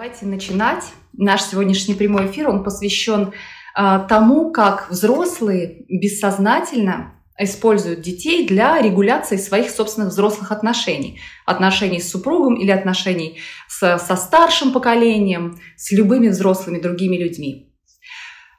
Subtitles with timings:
[0.00, 0.84] Давайте начинать.
[1.12, 3.34] Наш сегодняшний прямой эфир, он посвящен
[3.76, 11.20] э, тому, как взрослые бессознательно используют детей для регуляции своих собственных взрослых отношений.
[11.44, 17.70] Отношений с супругом или отношений с, со старшим поколением, с любыми взрослыми другими людьми.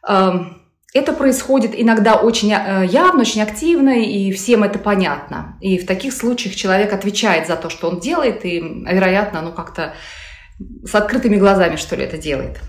[0.07, 0.61] Эм,
[0.93, 5.57] это происходит иногда очень э, явно, очень активно, и всем это понятно.
[5.59, 9.95] И в таких случаях человек отвечает за то, что он делает, и, вероятно, ну как-то
[10.85, 12.59] с открытыми глазами, что ли, это делает.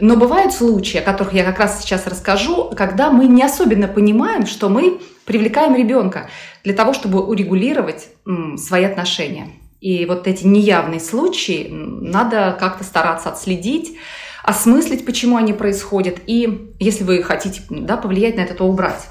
[0.00, 4.46] Но бывают случаи, о которых я как раз сейчас расскажу, когда мы не особенно понимаем,
[4.46, 6.28] что мы привлекаем ребенка
[6.64, 8.08] для того, чтобы урегулировать
[8.56, 9.50] свои отношения.
[9.80, 13.96] И вот эти неявные случаи надо как-то стараться отследить,
[14.42, 19.06] осмыслить, почему они происходят, и если вы хотите да, повлиять на это, то убрать.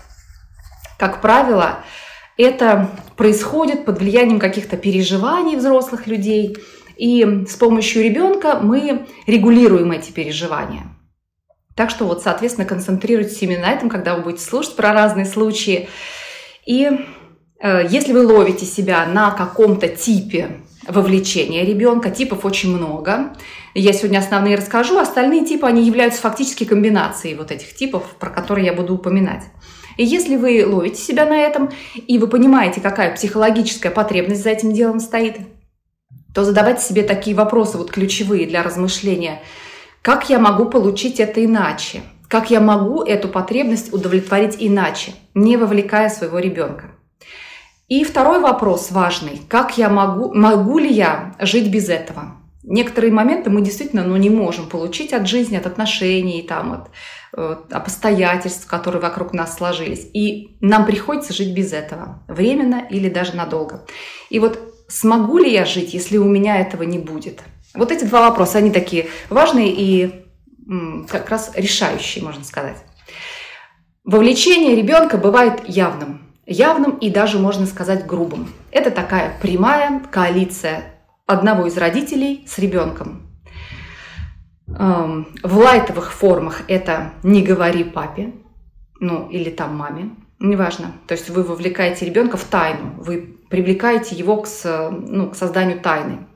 [0.99, 1.79] Как правило,
[2.37, 6.57] это происходит под влиянием каких-то переживаний взрослых людей–
[7.03, 10.83] и с помощью ребенка мы регулируем эти переживания.
[11.75, 15.89] Так что вот, соответственно, концентрируйтесь именно на этом, когда вы будете слушать про разные случаи.
[16.65, 16.89] И
[17.59, 23.35] э, если вы ловите себя на каком-то типе вовлечения ребенка, типов очень много.
[23.73, 28.67] Я сегодня основные расскажу, остальные типы, они являются фактически комбинацией вот этих типов, про которые
[28.67, 29.43] я буду упоминать.
[29.97, 34.71] И если вы ловите себя на этом, и вы понимаете, какая психологическая потребность за этим
[34.71, 35.37] делом стоит,
[36.33, 39.41] то задавайте себе такие вопросы, вот ключевые для размышления.
[40.01, 42.01] Как я могу получить это иначе?
[42.27, 46.91] Как я могу эту потребность удовлетворить иначе, не вовлекая своего ребенка?
[47.87, 49.41] И второй вопрос важный.
[49.47, 52.37] Как я могу, могу ли я жить без этого?
[52.63, 56.89] Некоторые моменты мы действительно ну, не можем получить от жизни, от отношений, там, от,
[57.37, 60.09] от обстоятельств, которые вокруг нас сложились.
[60.13, 63.85] И нам приходится жить без этого, временно или даже надолго.
[64.29, 67.41] И вот смогу ли я жить, если у меня этого не будет?
[67.73, 70.25] Вот эти два вопроса, они такие важные и
[71.09, 72.77] как раз решающие, можно сказать.
[74.03, 76.21] Вовлечение ребенка бывает явным.
[76.45, 78.49] Явным и даже, можно сказать, грубым.
[78.71, 80.83] Это такая прямая коалиция
[81.25, 83.21] одного из родителей с ребенком.
[84.67, 88.33] Эм, в лайтовых формах это «не говори папе»,
[88.99, 90.93] ну или там маме, неважно.
[91.07, 94.47] То есть вы вовлекаете ребенка в тайну, вы привлекаете его к,
[94.91, 96.27] ну, к созданию тайны.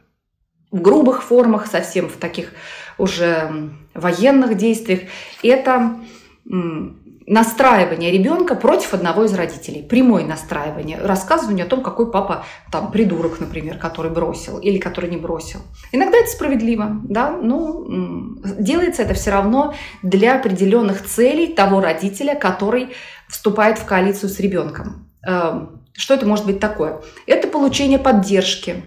[0.71, 2.51] В грубых формах, совсем в таких
[2.97, 5.01] уже военных действиях,
[5.41, 5.95] это
[7.27, 13.41] настраивание ребенка против одного из родителей, прямое настраивание, рассказывание о том, какой папа там придурок,
[13.41, 15.59] например, который бросил или который не бросил.
[15.91, 17.85] Иногда это справедливо, да, но
[18.57, 22.93] делается это все равно для определенных целей того родителя, который
[23.27, 25.09] вступает в коалицию с ребенком.
[25.25, 27.01] Эм, что это может быть такое?
[27.25, 28.83] Это получение поддержки.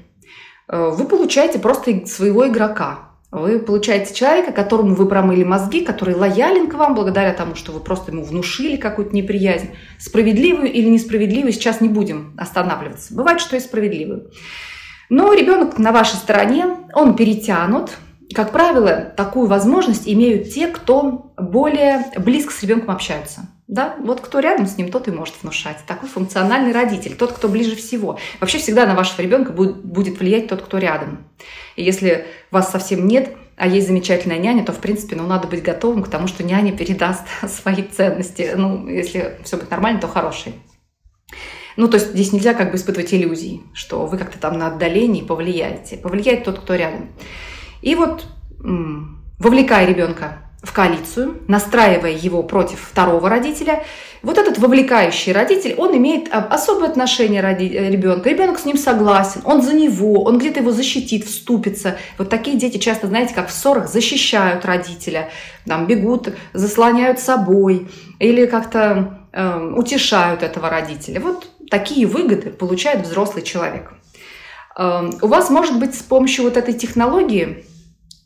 [0.69, 3.11] Э, вы получаете просто своего игрока.
[3.33, 7.79] Вы получаете человека, которому вы промыли мозги, который лоялен к вам благодаря тому, что вы
[7.79, 9.71] просто ему внушили какую-то неприязнь.
[9.99, 13.15] Справедливую или несправедливую сейчас не будем останавливаться.
[13.15, 14.33] Бывает, что и справедливую.
[15.11, 17.91] Но ребенок на вашей стороне, он перетянут.
[18.35, 23.43] Как правило, такую возможность имеют те, кто более близко с ребенком общаются.
[23.71, 25.79] Да, вот кто рядом с ним, тот и может внушать.
[25.87, 28.19] Такой функциональный родитель, тот, кто ближе всего.
[28.41, 31.25] Вообще всегда на вашего ребенка будет влиять тот, кто рядом.
[31.77, 35.63] И если вас совсем нет, а есть замечательная няня, то, в принципе, ну, надо быть
[35.63, 38.55] готовым к тому, что няня передаст свои ценности.
[38.57, 40.55] Ну, если все будет нормально, то хороший.
[41.77, 45.23] Ну, то есть здесь нельзя как бы испытывать иллюзии, что вы как-то там на отдалении
[45.23, 45.97] повлияете.
[45.97, 47.11] Повлияет тот, кто рядом.
[47.83, 48.27] И вот
[49.39, 53.83] вовлекая ребенка в коалицию, настраивая его против второго родителя.
[54.23, 58.29] Вот этот вовлекающий родитель, он имеет а, особое отношение э, ребенка.
[58.29, 61.97] Ребенок с ним согласен, он за него, он где-то его защитит, вступится.
[62.19, 65.31] Вот такие дети часто, знаете, как в ссорах защищают родителя,
[65.65, 67.89] там бегут, заслоняют собой
[68.19, 71.21] или как-то э, утешают этого родителя.
[71.21, 73.95] Вот такие выгоды получает взрослый человек.
[74.77, 77.65] Э, у вас может быть с помощью вот этой технологии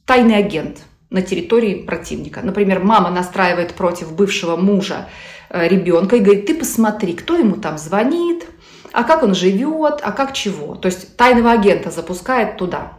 [0.04, 0.78] тайный агент–
[1.14, 2.40] на территории противника.
[2.42, 5.08] Например, мама настраивает против бывшего мужа
[5.48, 8.48] э, ребенка и говорит, ты посмотри, кто ему там звонит,
[8.92, 10.74] а как он живет, а как чего.
[10.74, 12.94] То есть тайного агента запускает туда.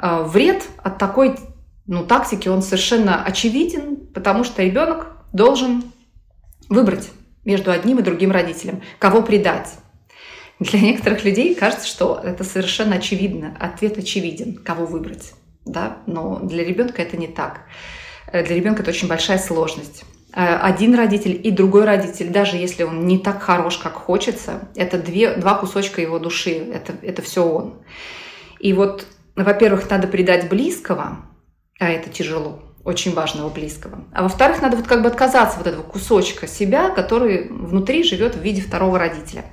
[0.00, 1.36] Э, вред от такой
[1.86, 5.84] ну, тактики, он совершенно очевиден, потому что ребенок должен
[6.68, 7.08] выбрать
[7.44, 9.74] между одним и другим родителем, кого предать.
[10.58, 13.56] Для некоторых людей кажется, что это совершенно очевидно.
[13.60, 15.34] Ответ очевиден, кого выбрать
[15.64, 17.62] да, но для ребенка это не так.
[18.26, 20.04] Э, для ребенка это очень большая сложность.
[20.34, 24.98] Э, один родитель и другой родитель, даже если он не так хорош, как хочется, это
[24.98, 27.82] две, два кусочка его души, это, это все он.
[28.58, 29.06] И вот,
[29.36, 31.18] во-первых, надо предать близкого,
[31.78, 34.04] а это тяжело, очень важного близкого.
[34.12, 38.40] А во-вторых, надо вот как бы отказаться от этого кусочка себя, который внутри живет в
[38.40, 39.44] виде второго родителя.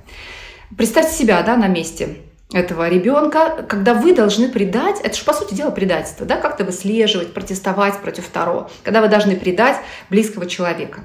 [0.76, 2.16] Представьте себя да, на месте
[2.52, 7.32] этого ребенка, когда вы должны предать, это же по сути дела предательство, да, как-то выслеживать,
[7.32, 9.78] протестовать против второго, когда вы должны предать
[10.10, 11.04] близкого человека.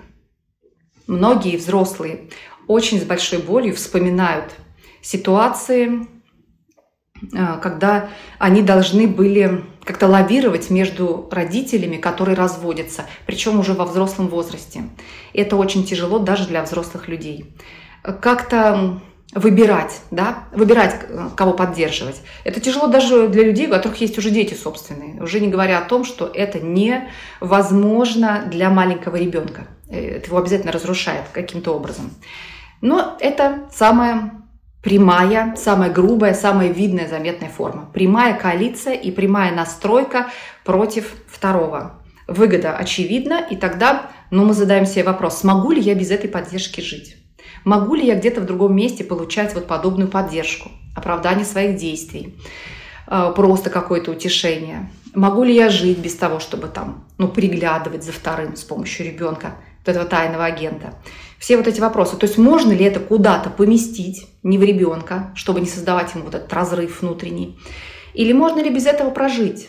[1.08, 2.30] Многие взрослые
[2.68, 4.52] очень с большой болью вспоминают
[5.02, 6.08] ситуации,
[7.22, 8.10] э, когда
[8.40, 14.84] они должны были как-то лавировать между родителями, которые разводятся, причем уже во взрослом возрасте.
[15.34, 17.56] Это очень тяжело даже для взрослых людей.
[18.04, 19.00] Как-то
[19.38, 20.96] выбирать, да, выбирать,
[21.36, 22.22] кого поддерживать.
[22.44, 25.84] Это тяжело даже для людей, у которых есть уже дети собственные, уже не говоря о
[25.84, 29.68] том, что это невозможно для маленького ребенка.
[29.90, 32.12] Э, это его обязательно разрушает каким-то образом.
[32.82, 34.32] Но это самая
[34.82, 37.90] прямая, самая грубая, самая видная, заметная форма.
[37.94, 40.28] Прямая коалиция и прямая настройка
[40.64, 42.02] против второго.
[42.28, 46.82] Выгода очевидна, и тогда ну, мы задаем себе вопрос, смогу ли я без этой поддержки
[46.82, 47.27] жить?
[47.68, 52.34] Могу ли я где-то в другом месте получать вот подобную поддержку, оправдание своих действий,
[53.08, 54.90] э, просто какое-то утешение?
[55.14, 59.56] Могу ли я жить без того, чтобы там, ну, приглядывать за вторым с помощью ребенка,
[59.80, 60.94] вот этого тайного агента?
[61.40, 62.16] Все вот эти вопросы.
[62.16, 66.36] То есть можно ли это куда-то поместить, не в ребенка, чтобы не создавать ему вот
[66.36, 67.60] этот разрыв внутренний?
[68.14, 69.68] Или можно ли без этого прожить?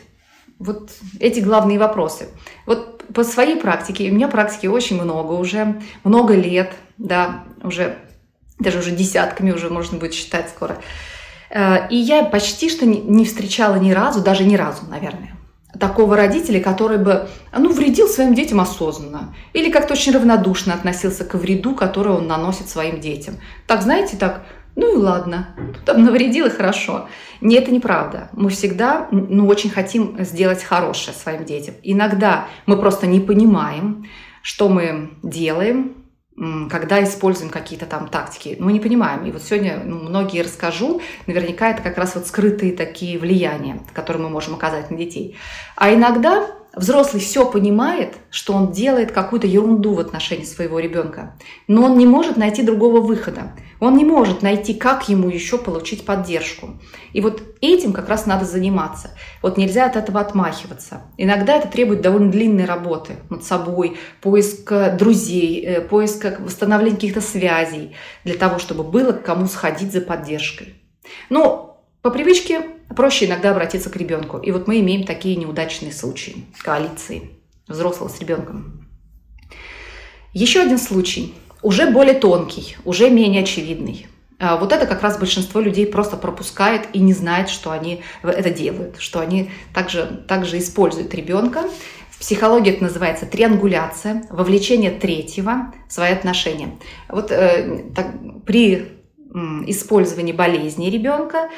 [0.61, 2.29] Вот эти главные вопросы.
[2.65, 7.99] Вот по своей практике, у меня практики очень много уже, много лет, да, уже
[8.59, 10.79] даже уже десятками уже можно будет считать скоро.
[11.51, 15.37] Э, и я почти что не встречала ни разу, даже ни разу, наверное,
[15.79, 21.35] такого родителя, который бы ну, вредил своим детям осознанно или как-то очень равнодушно относился к
[21.35, 23.37] вреду, который он наносит своим детям.
[23.67, 24.43] Так, знаете, так,
[24.77, 25.49] ну и ладно,
[25.85, 27.09] там навредил и хорошо.
[27.41, 28.29] Не, это неправда.
[28.33, 31.75] Мы всегда ну, очень хотим сделать хорошее своим детям.
[31.83, 34.07] Иногда мы просто не понимаем,
[34.43, 35.98] что мы делаем,
[36.71, 38.57] когда используем какие-то там тактики.
[38.59, 39.25] Мы не понимаем.
[39.27, 44.23] И вот сегодня ну, многие расскажу, наверняка это как раз вот скрытые такие влияния, которые
[44.23, 45.37] мы можем оказать на детей.
[45.77, 51.37] А иногда взрослый все понимает, что он делает какую-то ерунду в отношении своего ребенка,
[51.67, 53.53] но он не может найти другого выхода.
[53.81, 56.81] Он не может найти, как ему еще получить поддержку.
[57.13, 59.11] И вот этим как раз надо заниматься.
[59.41, 61.03] Вот нельзя от этого отмахиваться.
[61.17, 67.95] Иногда это требует довольно длинной работы над собой, поиска друзей, э, поиска восстановления каких-то связей
[68.25, 70.75] для того, чтобы было к кому сходить за поддержкой.
[71.31, 71.68] Но
[72.09, 72.63] по привычке
[72.97, 74.39] проще иногда обратиться к ребенку.
[74.39, 77.33] И вот мы имеем такие неудачные случаи коалиции
[77.67, 78.89] взрослого с ребенком.
[80.33, 84.07] Еще один случай, уже более тонкий, уже менее очевидный.
[84.39, 88.49] А вот это как раз большинство людей просто пропускает и не знает, что они это
[88.49, 91.65] делают, что они также, также используют ребенка.
[92.11, 96.71] В психологии это называется триангуляция, вовлечение третьего в свои отношения.
[97.11, 98.15] Вот э, так,
[98.47, 98.97] при
[99.67, 101.51] использовании болезни ребенка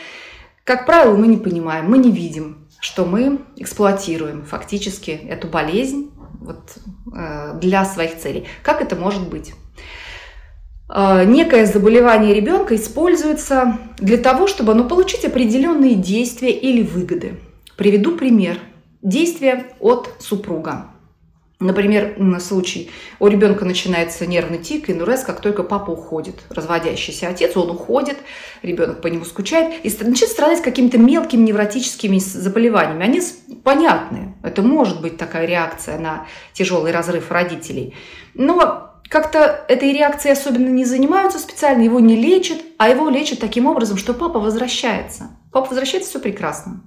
[0.71, 6.61] как правило, мы не понимаем, мы не видим, что мы эксплуатируем фактически эту болезнь вот,
[7.13, 8.47] э, для своих целей.
[8.63, 9.53] Как это может быть?
[10.89, 17.41] Э, некое заболевание ребенка используется для того, чтобы ну, получить определенные действия или выгоды.
[17.77, 18.61] Приведу пример.
[19.03, 20.90] Действия от супруга.
[21.61, 26.37] Например, на случай, у ребенка начинается нервный тик и нурез, как только папа уходит.
[26.49, 28.17] Разводящийся отец, он уходит,
[28.63, 33.05] ребенок по нему скучает и начинает страдать какими-то мелкими невротическими заболеваниями.
[33.05, 33.21] Они
[33.63, 34.35] понятны.
[34.43, 37.95] Это может быть такая реакция на тяжелый разрыв родителей.
[38.33, 43.67] Но как-то этой реакцией особенно не занимаются специально, его не лечат, а его лечат таким
[43.67, 45.37] образом, что папа возвращается.
[45.53, 46.81] Папа возвращается, все прекрасно.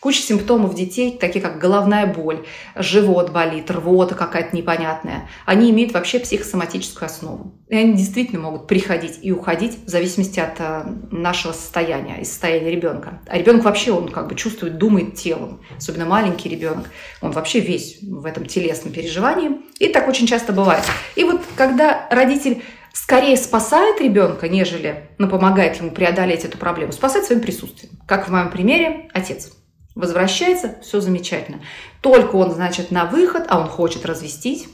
[0.00, 6.18] Куча симптомов детей, такие как головная боль, живот болит, рвота какая-то непонятная, они имеют вообще
[6.18, 7.52] психосоматическую основу.
[7.68, 12.70] И они действительно могут приходить и уходить в зависимости от э, нашего состояния и состояния
[12.70, 13.20] ребенка.
[13.26, 15.60] А ребенок вообще, он как бы чувствует, думает телом.
[15.76, 19.50] Особенно маленький ребенок, он вообще весь в этом телесном переживании.
[19.78, 20.82] И так очень часто бывает.
[21.14, 22.62] И вот когда родитель
[22.92, 27.92] скорее спасает ребенка, нежели ну, помогает ему преодолеть эту проблему, спасает своим присутствием.
[28.06, 29.52] Как в моем примере, отец.
[29.94, 31.60] Возвращается, все замечательно.
[32.00, 34.66] Только он, значит, на выход, а он хочет развестись,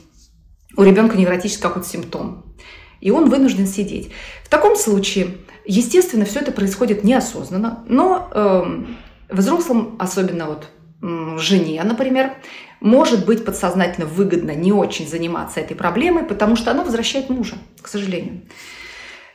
[0.75, 2.55] у ребенка невротический какой-то симптом.
[3.01, 4.11] И он вынужден сидеть.
[4.43, 10.67] В таком случае, естественно, все это происходит неосознанно, но э, взрослым, особенно вот
[11.01, 12.33] э, жене, например,
[12.79, 17.87] может быть подсознательно выгодно не очень заниматься этой проблемой, потому что она возвращает мужа, к
[17.87, 18.43] сожалению.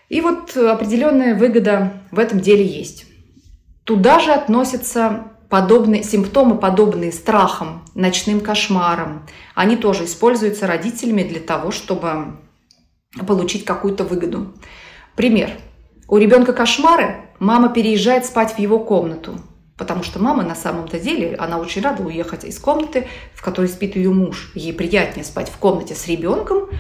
[0.09, 3.07] И вот определенная выгода в этом деле есть.
[3.85, 11.71] Туда же относится подобные симптомы, подобные страхам, ночным кошмарам, они тоже используются родителями для того,
[11.73, 12.39] чтобы
[13.27, 14.55] получить какую-то выгоду.
[15.15, 15.51] Пример.
[16.09, 19.35] У ребенка кошмары, мама переезжает спать в его комнату,
[19.77, 23.95] потому что мама на самом-то деле, она очень рада уехать из комнаты, в которой спит
[23.95, 24.53] ее муж.
[24.55, 26.71] Ей приятнее спать в комнате с ребенком,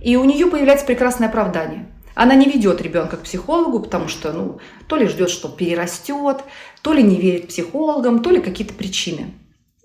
[0.00, 4.58] и у нее появляется прекрасное оправдание– она не ведет ребенка к психологу, потому что ну,
[4.88, 6.44] то ли ждет, что перерастет,
[6.82, 9.34] то ли не верит психологам, то ли какие-то причины.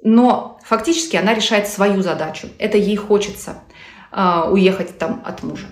[0.04, 2.48] Но фактически она решает свою задачу.
[2.60, 3.60] Это ей хочется
[4.12, 5.68] э, уехать там от мужа.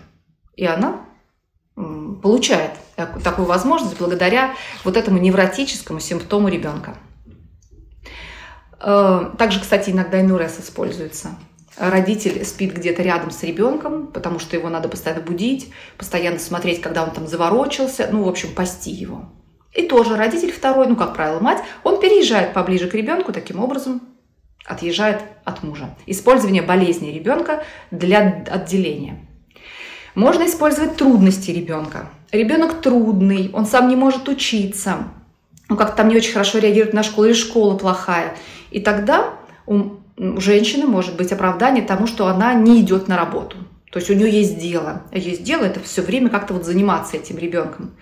[0.56, 1.06] И она
[1.76, 2.72] получает
[3.24, 4.54] такую возможность благодаря
[4.84, 6.96] вот этому невротическому симптому ребенка.
[8.80, 11.38] Э, также, кстати, иногда инурез используется
[11.78, 17.04] родитель спит где-то рядом с ребенком, потому что его надо постоянно будить, постоянно смотреть, когда
[17.04, 19.30] он там заворочился, ну, в общем, пасти его.
[19.74, 24.02] И тоже родитель второй, ну, как правило, мать, он переезжает поближе к ребенку, таким образом
[24.66, 25.96] отъезжает от мужа.
[26.06, 29.26] Использование болезни ребенка для отделения.
[30.16, 32.10] Можно использовать трудности ребенка.
[32.32, 35.00] Ребенок трудный, он сам не может учиться,
[35.70, 38.36] он как-то там не очень хорошо реагирует на школу, или школа плохая.
[38.72, 39.34] И тогда
[39.66, 43.58] у женщины может быть оправдание тому, что она не идет на работу.
[43.92, 45.04] То есть у нее есть дело.
[45.12, 47.96] Есть дело, это все время как-то вот заниматься этим ребенком.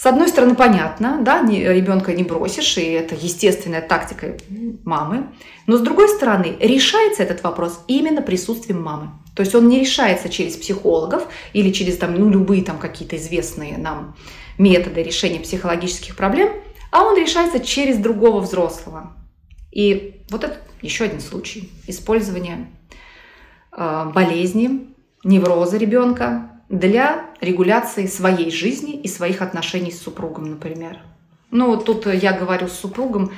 [0.00, 4.34] С одной стороны, понятно, да, ребенка не бросишь, и это естественная тактика
[4.82, 5.26] мамы.
[5.66, 9.10] Но с другой стороны, решается этот вопрос именно присутствием мамы.
[9.36, 13.76] То есть он не решается через психологов или через там, ну, любые там какие-то известные
[13.76, 14.16] нам
[14.56, 16.48] методы решения психологических проблем,
[16.90, 19.12] а он решается через другого взрослого.
[19.70, 22.70] И вот это еще один случай использования
[23.76, 30.98] э, болезни, невроза ребенка для регуляции своей жизни и своих отношений с супругом, например.
[31.50, 33.32] Ну, тут я говорю с супругом,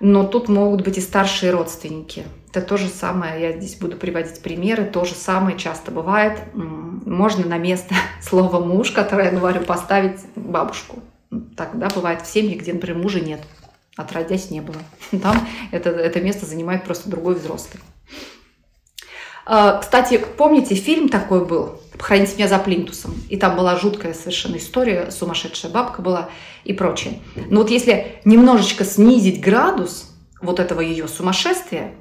[0.00, 2.24] но тут могут быть и старшие родственники.
[2.50, 6.40] Это то же самое, я здесь буду приводить примеры, то же самое часто бывает.
[6.54, 11.02] Можно на место слова муж, которое я говорю, поставить бабушку.
[11.56, 13.40] Тогда бывает в семье, где, например, мужа нет
[13.96, 14.78] отродясь не было.
[15.22, 17.82] Там это, это место занимает просто другой взрослый.
[19.44, 24.56] А, кстати, помните, фильм такой был «Похороните меня за плинтусом», и там была жуткая совершенно
[24.56, 26.30] история, сумасшедшая бабка была
[26.64, 27.20] и прочее.
[27.48, 31.92] Но вот если немножечко снизить градус вот этого ее сумасшествия,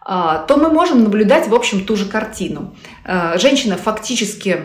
[0.00, 2.76] а, то мы можем наблюдать, в общем, ту же картину.
[3.04, 4.60] А, женщина фактически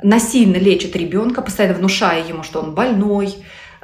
[0.00, 3.34] насильно лечит ребенка, постоянно внушая ему, что он больной,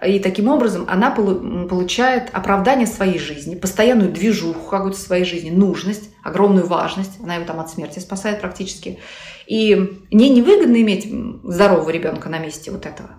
[0.06, 6.66] и таким образом она получает оправдание своей жизни, постоянную движуху какую-то своей жизни, нужность, огромную
[6.66, 7.18] важность.
[7.20, 9.00] Она его там от смерти спасает практически.
[9.46, 9.74] И
[10.10, 11.08] мне невыгодно иметь
[11.44, 13.10] здорового ребенка на месте вот этого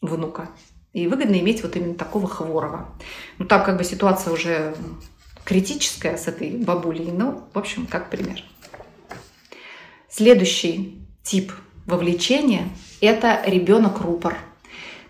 [0.00, 0.50] внука.
[0.92, 2.96] И выгодно иметь вот именно такого хворого.
[3.38, 4.74] Ну, там как бы ситуация уже
[5.44, 7.10] критическая с этой бабулей.
[7.12, 8.42] Ну, в общем, как пример.
[10.08, 11.52] Следующий тип
[11.86, 12.68] вовлечения–
[13.00, 14.36] это ребенок-рупор–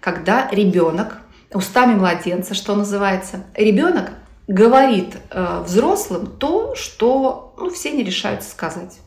[0.05, 1.17] когда ребенок
[1.51, 4.11] устами младенца, что называется, ребенок
[4.47, 8.99] говорит э, взрослым то, что ну, все не решаются сказать.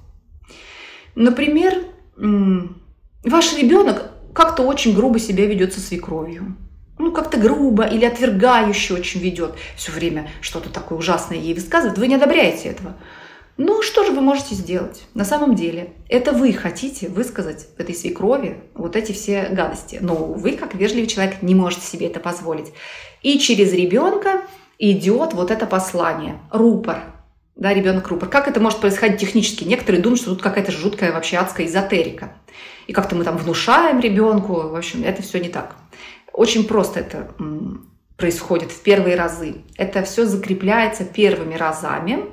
[1.17, 1.73] Например,
[2.15, 6.55] ваш ребенок как-то очень грубо себя ведет со свекровью.
[6.99, 9.55] Ну, как-то грубо или отвергающе очень ведет.
[9.75, 11.97] Все время что-то такое ужасное ей высказывает.
[11.97, 12.97] Вы не одобряете этого.
[13.57, 15.05] Ну, что же вы можете сделать?
[15.15, 19.97] На самом деле, это вы хотите высказать этой свекрови вот эти все гадости.
[19.99, 22.71] Но вы, как вежливый человек, не можете себе это позволить.
[23.23, 24.43] И через ребенка
[24.77, 26.39] идет вот это послание.
[26.51, 27.16] Рупор.
[27.57, 28.29] Да, ребенок рупор.
[28.29, 29.63] Как это может происходить технически?
[29.63, 32.33] Некоторые думают, что тут какая-то жуткая вообще адская эзотерика.
[32.85, 34.53] И как-то мы там внушаем ребенку.
[34.53, 35.75] В общем, это все не так.
[36.33, 37.31] Очень просто это
[38.15, 39.55] происходит в первые разы.
[39.75, 42.25] Это все закрепляется первыми разами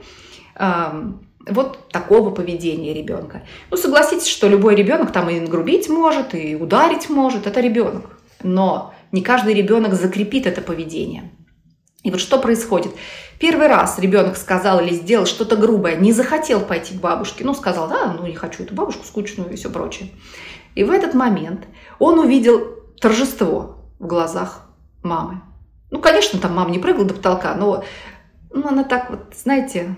[1.47, 3.43] вот такого поведения ребенка.
[3.71, 8.19] Ну, согласитесь, что любой ребенок там и грубить может, и ударить может, это ребенок.
[8.43, 11.31] Но не каждый ребенок закрепит это поведение.
[12.05, 12.93] И вот что происходит?
[13.41, 17.89] Первый раз ребенок сказал или сделал что-то грубое, не захотел пойти к бабушке, ну, сказал,
[17.89, 20.11] да, ну, не хочу эту бабушку скучную и все прочее.
[20.75, 21.65] И в этот момент
[21.99, 22.61] он увидел
[23.01, 24.69] торжество в глазах
[25.03, 25.41] мамы.
[25.91, 27.85] Ну, конечно, там мама не прыгала до потолка, но
[28.53, 29.97] ну, она так вот, знаете,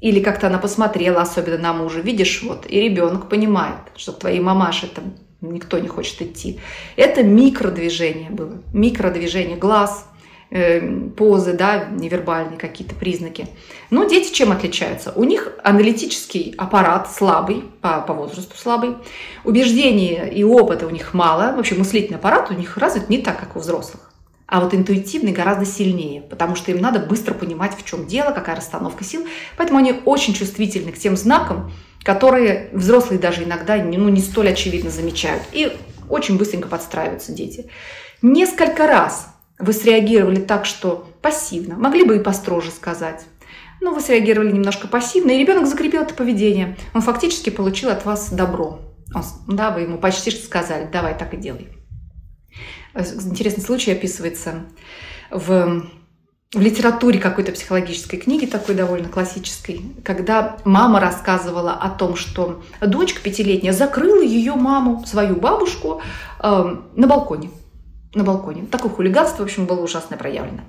[0.00, 4.40] или как-то она посмотрела, особенно на мужа, видишь, вот, и ребенок понимает, что к твоей
[4.40, 6.60] мамаше там никто не хочет идти.
[6.96, 10.06] Это микродвижение было, микродвижение глаз,
[10.52, 13.48] э, позы, да, невербальные какие-то признаки.
[13.90, 15.12] Но дети чем отличаются?
[15.16, 18.96] У них аналитический аппарат слабый, по, по возрасту слабый,
[19.44, 23.56] убеждения и опыта у них мало, вообще мыслительный аппарат у них развит не так, как
[23.56, 24.10] у взрослых.
[24.46, 28.56] А вот интуитивные гораздо сильнее, потому что им надо быстро понимать, в чем дело, какая
[28.56, 29.26] расстановка сил.
[29.56, 34.90] Поэтому они очень чувствительны к тем знакам, которые взрослые даже иногда ну, не столь очевидно
[34.90, 35.42] замечают.
[35.52, 35.74] И
[36.10, 37.70] очень быстренько подстраиваются дети.
[38.20, 39.31] Несколько раз
[39.62, 43.24] вы среагировали так, что пассивно, могли бы и построже сказать.
[43.80, 46.76] Но вы среагировали немножко пассивно, и ребенок закрепил это поведение.
[46.94, 48.80] Он фактически получил от вас добро.
[49.14, 51.68] Он, да, вы ему почти что сказали, давай так и делай.
[52.94, 54.66] Интересный случай описывается
[55.30, 55.86] в
[56.52, 63.22] в литературе какой-то психологической книги, такой довольно классической, когда мама рассказывала о том, что дочка
[63.22, 66.02] пятилетняя закрыла ее маму, свою бабушку,
[66.42, 67.48] э, на балконе.
[68.14, 68.66] На балконе.
[68.66, 70.62] Такое хулиганство, в общем, было ужасно проявлено.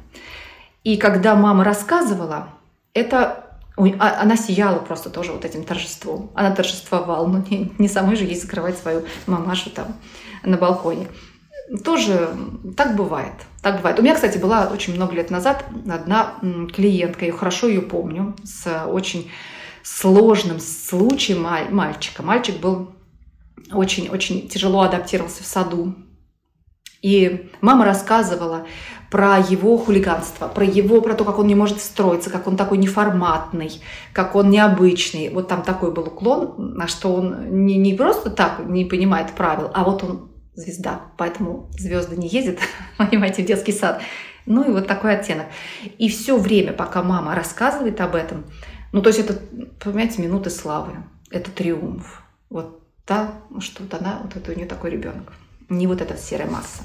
[0.84, 2.50] И когда мама рассказывала,
[2.94, 6.32] это а, она сияла просто тоже вот этим торжеством.
[6.36, 9.96] Она торжествовала, но не, не самой же ей закрывать свою мамашу там
[10.44, 11.08] на балконе
[11.84, 12.36] тоже
[12.76, 13.34] так бывает.
[13.62, 14.00] Так бывает.
[14.00, 16.36] У меня, кстати, была очень много лет назад одна
[16.74, 19.32] клиентка, я хорошо ее помню, с очень
[19.82, 21.42] сложным случаем
[21.74, 22.24] мальчика.
[22.24, 22.94] Мальчик был
[23.72, 25.96] очень-очень тяжело адаптировался в саду.
[27.04, 28.66] И мама рассказывала
[29.12, 32.80] про его хулиганство, про его, про то, как он не может встроиться, как он такой
[32.80, 33.70] неформатный,
[34.14, 35.30] как он необычный.
[35.30, 39.70] Вот там такой был уклон, на что он не, не просто так не понимает правил,
[39.74, 42.58] а вот он звезда, поэтому звезды не ездят,
[42.98, 44.02] понимаете, в детский сад.
[44.46, 45.48] Ну и вот такой оттенок.
[45.98, 48.46] И все время, пока мама рассказывает об этом,
[48.94, 49.40] ну то есть это,
[49.84, 50.94] понимаете, минуты славы,
[51.30, 52.24] это триумф.
[52.50, 55.34] Вот та, что вот она, вот это у нее такой ребенок,
[55.70, 56.84] не вот эта серая масса.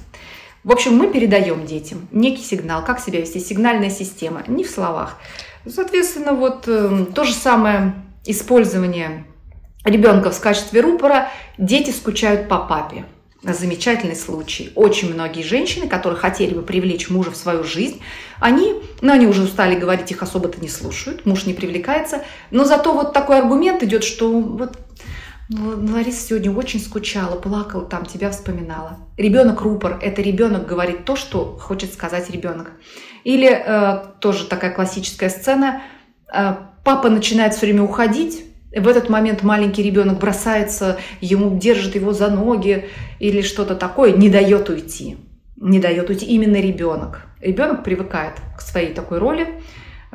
[0.65, 5.19] В общем, мы передаем детям некий сигнал, как себя вести, сигнальная система, не в словах.
[5.67, 7.95] Соответственно, вот э, то же самое
[8.25, 9.25] использование
[9.85, 13.05] ребенка в качестве рупора, дети скучают по папе
[13.43, 14.73] замечательный случай.
[14.75, 18.01] Очень многие женщины, которые хотели бы привлечь мужа в свою жизнь,
[18.41, 22.25] они, ну, они уже устали говорить, их особо-то не слушают, муж не привлекается.
[22.51, 24.79] Но зато вот такой аргумент идет, что вот
[25.51, 28.99] Лариса сегодня очень скучала, плакала, там тебя вспоминала.
[29.17, 32.73] Ребенок рупор, это ребенок говорит то, что хочет сказать ребенок.
[33.25, 35.83] Или э, тоже такая классическая сцена,
[36.33, 42.13] э, папа начинает все время уходить, в этот момент маленький ребенок бросается, ему держит его
[42.13, 45.17] за ноги или что-то такое, не дает уйти.
[45.57, 47.23] Не дает уйти именно ребенок.
[47.41, 49.49] Ребенок привыкает к своей такой роли,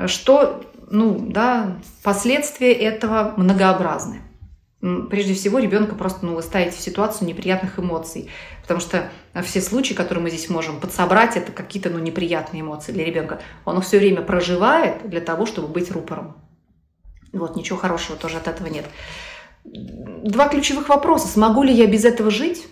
[0.06, 4.22] что ну, да, последствия этого многообразны.
[5.10, 8.30] Прежде всего, ребенка просто ну, вы ставите в ситуацию неприятных эмоций,
[8.63, 9.10] потому что
[9.41, 13.39] все случаи, которые мы здесь можем подсобрать, это какие-то ну, неприятные эмоции для ребенка.
[13.63, 16.36] Он их все время проживает для того, чтобы быть рупором.
[17.32, 18.86] Вот, ничего хорошего тоже от этого нет.
[19.63, 21.30] Два ключевых вопроса.
[21.30, 22.67] Смогу ли я без этого жить?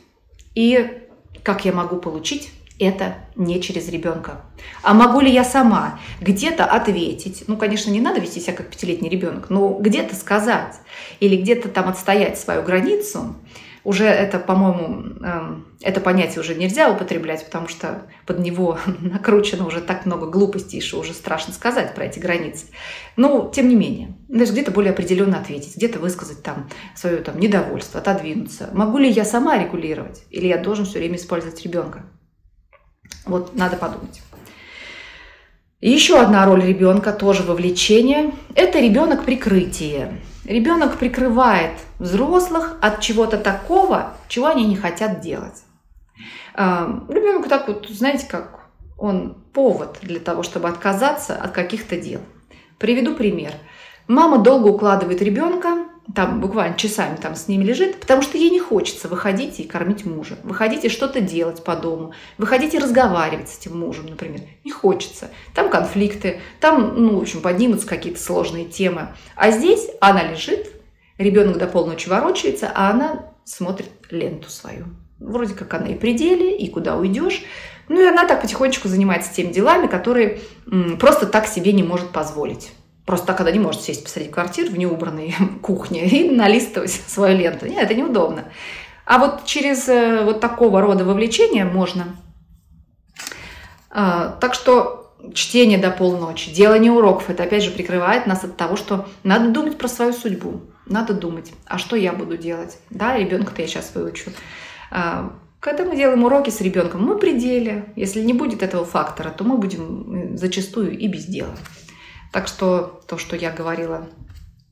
[0.53, 1.07] И
[1.43, 2.51] как я могу получить
[2.83, 4.41] это не через ребенка.
[4.83, 7.45] А могу ли я сама где-то ответить?
[7.47, 10.75] Ну, конечно, не надо вести себя как пятилетний ребенок, но где-то сказать
[11.19, 13.35] или где-то там отстоять свою границу–
[13.83, 19.81] уже это, по-моему, эм, это понятие уже нельзя употреблять, потому что под него накручено уже
[19.81, 22.67] так много глупостей, что уже страшно сказать про эти границы.
[23.15, 27.99] Но, тем не менее, даже где-то более определенно ответить, где-то высказать там свое там, недовольство,
[27.99, 28.69] отодвинуться.
[28.71, 32.05] Могу ли я сама регулировать, или я должен все время использовать ребенка?
[33.25, 34.21] Вот надо подумать.
[35.79, 40.21] еще одна роль ребенка, тоже вовлечение, это ребенок прикрытие.
[40.45, 45.63] Ребенок прикрывает взрослых от чего-то такого, чего они не хотят делать.
[46.53, 48.61] А, ребенок так вот, знаете, как
[48.97, 52.21] он повод для того, чтобы отказаться от каких-то дел.
[52.77, 53.51] Приведу пример.
[54.07, 58.59] Мама долго укладывает ребенка, там буквально часами там с ними лежит, потому что ей не
[58.59, 63.59] хочется выходить и кормить мужа, выходить и что-то делать по дому, выходить и разговаривать с
[63.59, 64.41] этим мужем, например.
[64.63, 65.29] Не хочется.
[65.53, 69.09] Там конфликты, там, ну, в общем, поднимутся какие-то сложные темы.
[69.35, 70.71] А здесь она лежит,
[71.17, 74.85] ребенок до полночи ворочается, а она смотрит ленту свою.
[75.19, 77.43] Вроде как она и пределе, и куда уйдешь.
[77.89, 80.39] Ну и она так потихонечку занимается теми делами, которые
[80.99, 82.71] просто так себе не может позволить.
[83.11, 87.65] Просто так она не может сесть посреди квартиры в неубранной кухне и налистывать свою ленту.
[87.65, 88.45] Нет, это неудобно.
[89.05, 92.15] А вот через э, вот такого рода вовлечение можно.
[93.89, 98.77] А, так что чтение до полночи, делание уроков, это опять же прикрывает нас от того,
[98.77, 100.61] что надо думать про свою судьбу.
[100.85, 102.77] Надо думать, а что я буду делать?
[102.89, 104.31] Да, ребенка-то я сейчас выучу.
[104.89, 107.91] А, когда мы делаем уроки с ребенком, мы пределе.
[107.97, 111.53] Если не будет этого фактора, то мы будем зачастую и без дела.
[112.31, 114.07] Так что то, что я говорила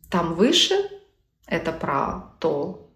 [0.09, 0.75] там выше,
[1.45, 2.89] это про то,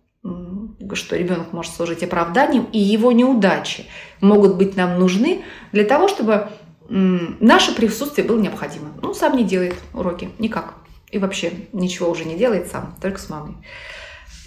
[0.93, 3.85] что ребенок может служить оправданием, и его неудачи
[4.21, 6.49] могут быть нам нужны для того, чтобы
[6.89, 8.93] наше присутствие было необходимо.
[9.01, 10.75] Ну, сам не делает уроки, никак.
[11.11, 13.55] И вообще ничего уже не делает сам, только с мамой.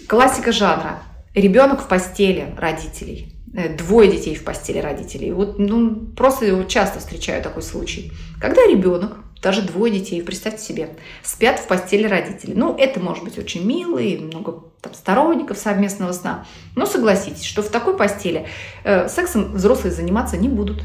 [0.07, 1.01] Классика жанра.
[1.33, 3.35] Ребенок в постели родителей.
[3.53, 5.31] Э, двое детей в постели родителей.
[5.31, 8.11] Вот ну, просто часто встречаю такой случай.
[8.41, 10.89] Когда ребенок даже двое детей, представьте себе,
[11.23, 12.53] спят в постели родителей.
[12.55, 16.45] Ну, это может быть очень мило и много там, сторонников совместного сна.
[16.75, 18.47] Но согласитесь, что в такой постели
[18.83, 20.83] э, сексом взрослые заниматься не будут.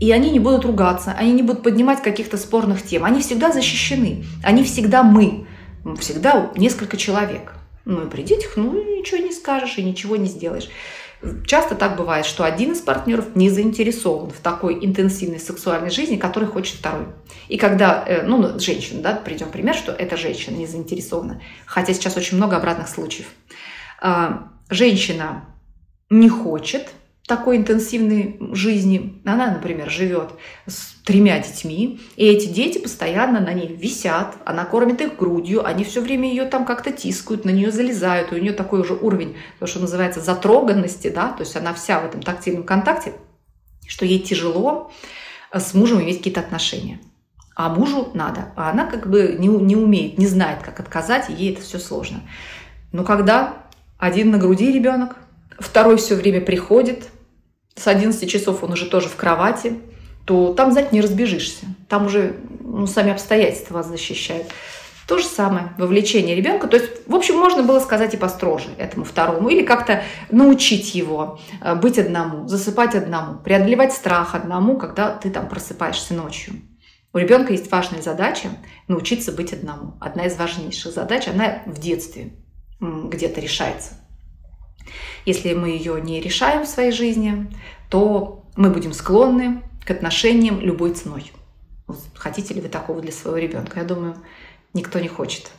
[0.00, 3.04] И они не будут ругаться, они не будут поднимать каких-то спорных тем.
[3.04, 4.24] Они всегда защищены.
[4.42, 5.46] Они всегда мы.
[5.98, 7.54] Всегда несколько человек.
[7.84, 10.68] Ну и при детях, ну ничего не скажешь и ничего не сделаешь.
[11.46, 16.46] Часто так бывает, что один из партнеров не заинтересован в такой интенсивной сексуальной жизни, которой
[16.46, 17.06] хочет второй.
[17.48, 22.16] И когда, э, ну, женщина, да, придем пример, что эта женщина не заинтересована, хотя сейчас
[22.16, 23.26] очень много обратных случаев.
[24.00, 25.44] А, женщина
[26.10, 26.88] не хочет
[27.26, 29.22] такой интенсивной жизни.
[29.24, 30.30] Она, например, живет
[30.66, 35.84] с тремя детьми, и эти дети постоянно на ней висят, она кормит их грудью, они
[35.84, 39.36] все время ее там как-то тискают, на нее залезают, и у нее такой уже уровень,
[39.60, 43.14] то, что называется, затроганности, да, то есть она вся в этом тактильном контакте,
[43.86, 44.90] что ей тяжело
[45.52, 47.00] с мужем иметь какие-то отношения.
[47.54, 48.52] А мужу надо.
[48.56, 51.78] А она как бы не, не умеет, не знает, как отказать, и ей это все
[51.78, 52.22] сложно.
[52.92, 53.66] Но когда
[53.98, 55.16] один на груди ребенок,
[55.62, 57.08] второй все время приходит,
[57.74, 59.80] с 11 часов он уже тоже в кровати,
[60.24, 61.66] то там, знаете, не разбежишься.
[61.88, 64.48] Там уже ну, сами обстоятельства вас защищают.
[65.08, 66.68] То же самое, вовлечение ребенка.
[66.68, 69.48] То есть, в общем, можно было сказать и построже этому второму.
[69.48, 75.48] Или как-то научить его э, быть одному, засыпать одному, преодолевать страх одному, когда ты там
[75.48, 76.54] просыпаешься ночью.
[77.12, 78.48] У ребенка есть важная задача
[78.88, 79.94] научиться быть одному.
[80.00, 82.32] Одна из важнейших задач, она в детстве
[82.80, 84.01] где-то решается.
[85.24, 87.46] Если мы ее не решаем в своей жизни,
[87.88, 91.32] то мы будем склонны к отношениям любой ценой.
[92.14, 93.80] Хотите ли вы такого для своего ребенка?
[93.80, 94.16] Я думаю,
[94.74, 95.50] никто не хочет.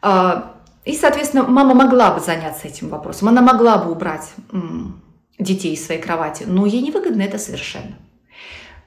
[0.00, 3.28] А, и, соответственно, мама могла бы заняться этим вопросом.
[3.28, 4.32] Она могла бы убрать
[5.38, 7.96] детей из своей кровати, но ей невыгодно это совершенно.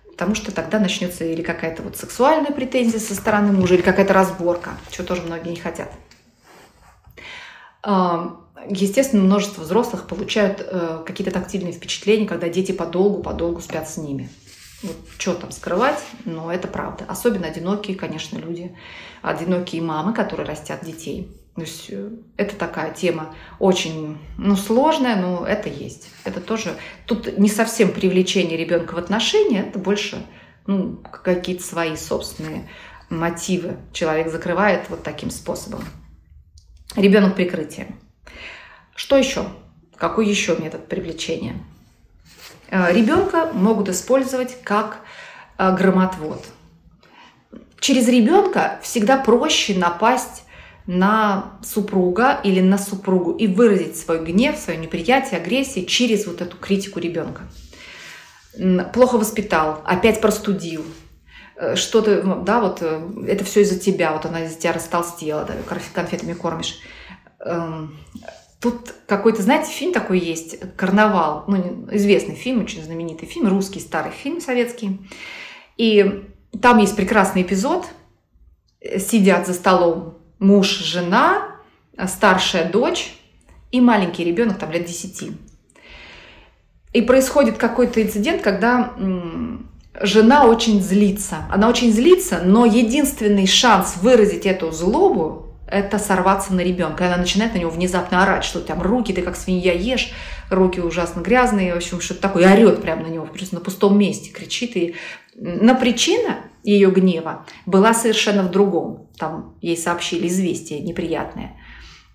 [0.09, 4.71] Потому что тогда начнется или какая-то вот сексуальная претензия со стороны мужа, или какая-то разборка,
[4.89, 5.91] чего тоже многие не хотят.
[8.69, 14.29] Естественно, множество взрослых получают э, какие-то тактильные впечатления, когда дети подолгу-подолгу спят с ними.
[14.83, 17.05] Вот, что там скрывать, но это правда.
[17.07, 18.75] Особенно одинокие, конечно, люди,
[19.21, 21.31] одинокие мамы, которые растят детей.
[21.55, 26.09] То есть э, это такая тема очень ну, сложная, но это есть.
[26.23, 26.75] Это тоже...
[27.05, 30.25] Тут не совсем привлечение ребенка в отношения, это больше
[30.65, 32.69] ну, какие-то свои собственные
[33.09, 35.83] мотивы человек закрывает вот таким способом.
[36.95, 37.95] Ребенок прикрытие.
[39.01, 39.47] Что еще?
[39.97, 41.55] Какой еще метод привлечения?
[42.69, 44.99] Э, ребенка могут использовать как
[45.57, 46.45] э, громотвод.
[47.79, 50.43] Через ребенка всегда проще напасть
[50.85, 56.55] на супруга или на супругу и выразить свой гнев, свое неприятие, агрессию через вот эту
[56.57, 57.41] критику ребенка.
[58.93, 60.85] Плохо воспитал, опять простудил,
[61.55, 65.55] э, что-то, да, вот это все из-за тебя, вот она из-за тебя растолстела, да,
[65.91, 66.77] конфетами кормишь.
[68.61, 74.11] Тут какой-то, знаете, фильм такой есть, «Карнавал», ну, известный фильм, очень знаменитый фильм, русский старый
[74.11, 74.99] фильм советский.
[75.77, 76.29] И
[76.61, 77.87] там есть прекрасный эпизод,
[78.99, 81.55] сидят за столом муж, жена,
[82.07, 83.15] старшая дочь
[83.71, 85.31] и маленький ребенок, там лет 10.
[86.93, 88.93] И происходит какой-то инцидент, когда
[89.99, 91.47] жена очень злится.
[91.51, 95.40] Она очень злится, но единственный шанс выразить эту злобу
[95.71, 97.03] это сорваться на ребенка.
[97.03, 100.11] И она начинает на него внезапно орать, что там руки, ты как свинья ешь,
[100.49, 102.43] руки ужасно грязные, в общем, что-то такое.
[102.43, 104.75] И орет прямо на него, просто на пустом месте кричит.
[104.75, 104.95] И...
[105.35, 109.09] Но причина ее гнева была совершенно в другом.
[109.17, 111.57] Там ей сообщили известие неприятное.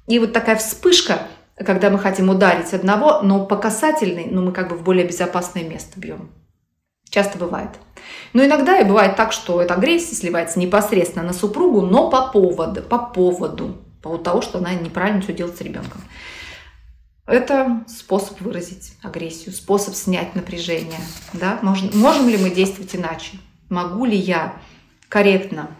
[0.06, 1.22] И вот такая вспышка,
[1.56, 5.64] когда мы хотим ударить одного, но по касательной, ну, мы как бы в более безопасное
[5.64, 6.30] место бьем.
[7.16, 7.70] Часто бывает.
[8.34, 12.82] Но иногда и бывает так, что эта агрессия сливается непосредственно на супругу, но по поводу,
[12.82, 16.02] по поводу, по поводу того, что она неправильно все делает с ребенком.
[17.26, 21.00] Это способ выразить агрессию, способ снять напряжение.
[21.32, 21.58] Да?
[21.62, 23.38] Можем, можем ли мы действовать иначе?
[23.70, 24.54] Могу ли я
[25.08, 25.70] корректно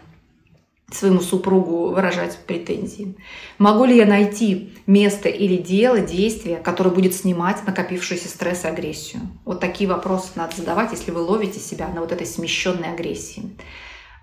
[0.91, 3.15] своему супругу выражать претензии?
[3.57, 9.21] Могу ли я найти место или дело, действие, которое будет снимать накопившийся стресс и агрессию?
[9.45, 13.57] Вот такие вопросы надо задавать, если вы ловите себя на вот этой смещенной агрессии.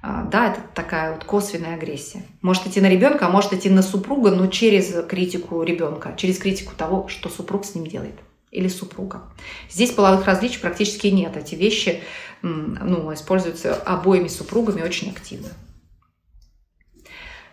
[0.07, 2.23] А, да, это такая вот косвенная агрессия.
[2.43, 6.75] Может идти на ребенка, а может идти на супруга, но через критику ребенка, через критику
[6.77, 8.17] того, что супруг с ним делает
[8.51, 9.23] или супруга.
[9.71, 11.37] Здесь половых различий практически нет.
[11.37, 12.03] Эти вещи
[12.43, 15.49] ну, используются обоими супругами очень активно.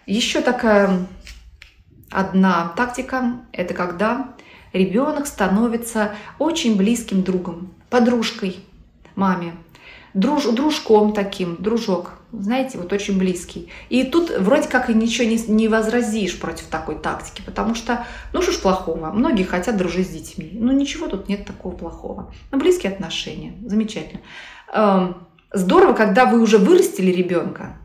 [0.06, 1.08] Еще такая
[2.10, 4.34] одна тактика– это когда
[4.74, 8.58] ребенок становится очень близким другом, подружкой
[9.16, 9.54] маме,
[10.14, 13.70] друж, дружком таким, дружок, знаете, вот очень близкий.
[13.90, 18.42] И тут вроде как и ничего не, не возразишь против такой тактики, потому что, ну
[18.42, 20.52] что ж плохого, многие хотят дружить с детьми.
[20.54, 22.34] Ну ничего тут нет такого плохого.
[22.52, 24.22] Ну близкие отношения, замечательно.
[24.74, 27.78] Эм, здорово, когда вы уже вырастили ребенка,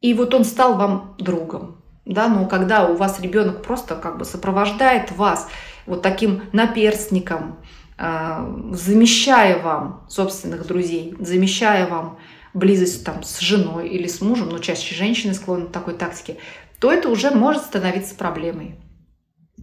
[0.00, 1.82] и вот он стал вам другом.
[2.04, 5.48] Да, но когда у вас ребенок просто как бы сопровождает вас
[5.86, 7.58] вот таким наперстником,
[7.98, 12.18] э, замещая вам собственных друзей, замещая вам
[12.54, 16.36] близость там, с женой или с мужем, но чаще женщины склонны к такой тактике,
[16.78, 18.78] то это уже может становиться проблемой.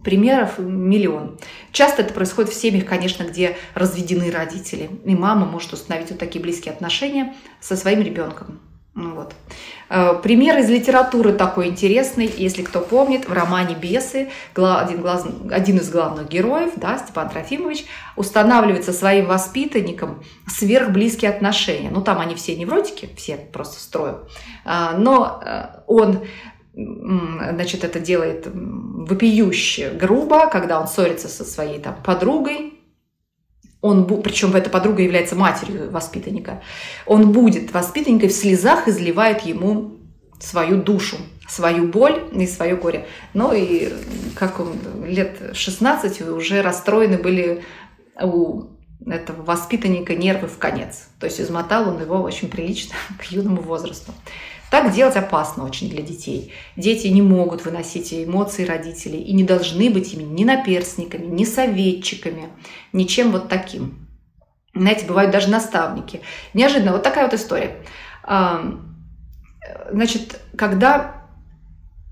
[0.02, 1.38] Примеров миллион.
[1.72, 4.90] Часто это происходит в семьях, конечно, где разведены родители.
[5.06, 8.60] И мама может установить вот такие близкие отношения со своим ребенком.
[8.94, 9.34] Ну вот.
[9.90, 15.78] Э, пример из литературы такой интересный, если кто помнит, в романе «Бесы» один, глаз, один
[15.78, 21.90] из главных героев, да, Степан Трофимович, устанавливает со своим воспитанником сверхблизкие отношения.
[21.90, 24.28] Ну, там они все невротики, все просто строю.
[24.64, 26.20] А, но э, он
[26.74, 32.73] значит, это делает вопиюще грубо, когда он ссорится со своей там, подругой,
[33.84, 36.62] он, причем эта подруга является матерью воспитанника,
[37.04, 39.98] он будет воспитанникой в слезах изливает ему
[40.40, 43.06] свою душу, свою боль и свое горе.
[43.34, 43.92] Ну и
[44.36, 47.62] как он лет 16 уже расстроены были
[48.22, 48.62] у
[49.06, 51.08] этого воспитанника нервы в конец.
[51.20, 54.12] То есть измотал он его очень прилично к юному возрасту.
[54.74, 56.52] Так делать опасно очень для детей.
[56.74, 62.48] Дети не могут выносить эмоции родителей и не должны быть ими ни наперстниками, ни советчиками,
[62.92, 64.08] ничем вот таким.
[64.74, 66.22] Знаете, бывают даже наставники.
[66.54, 67.84] Неожиданно, вот такая вот история.
[69.92, 71.22] Значит, когда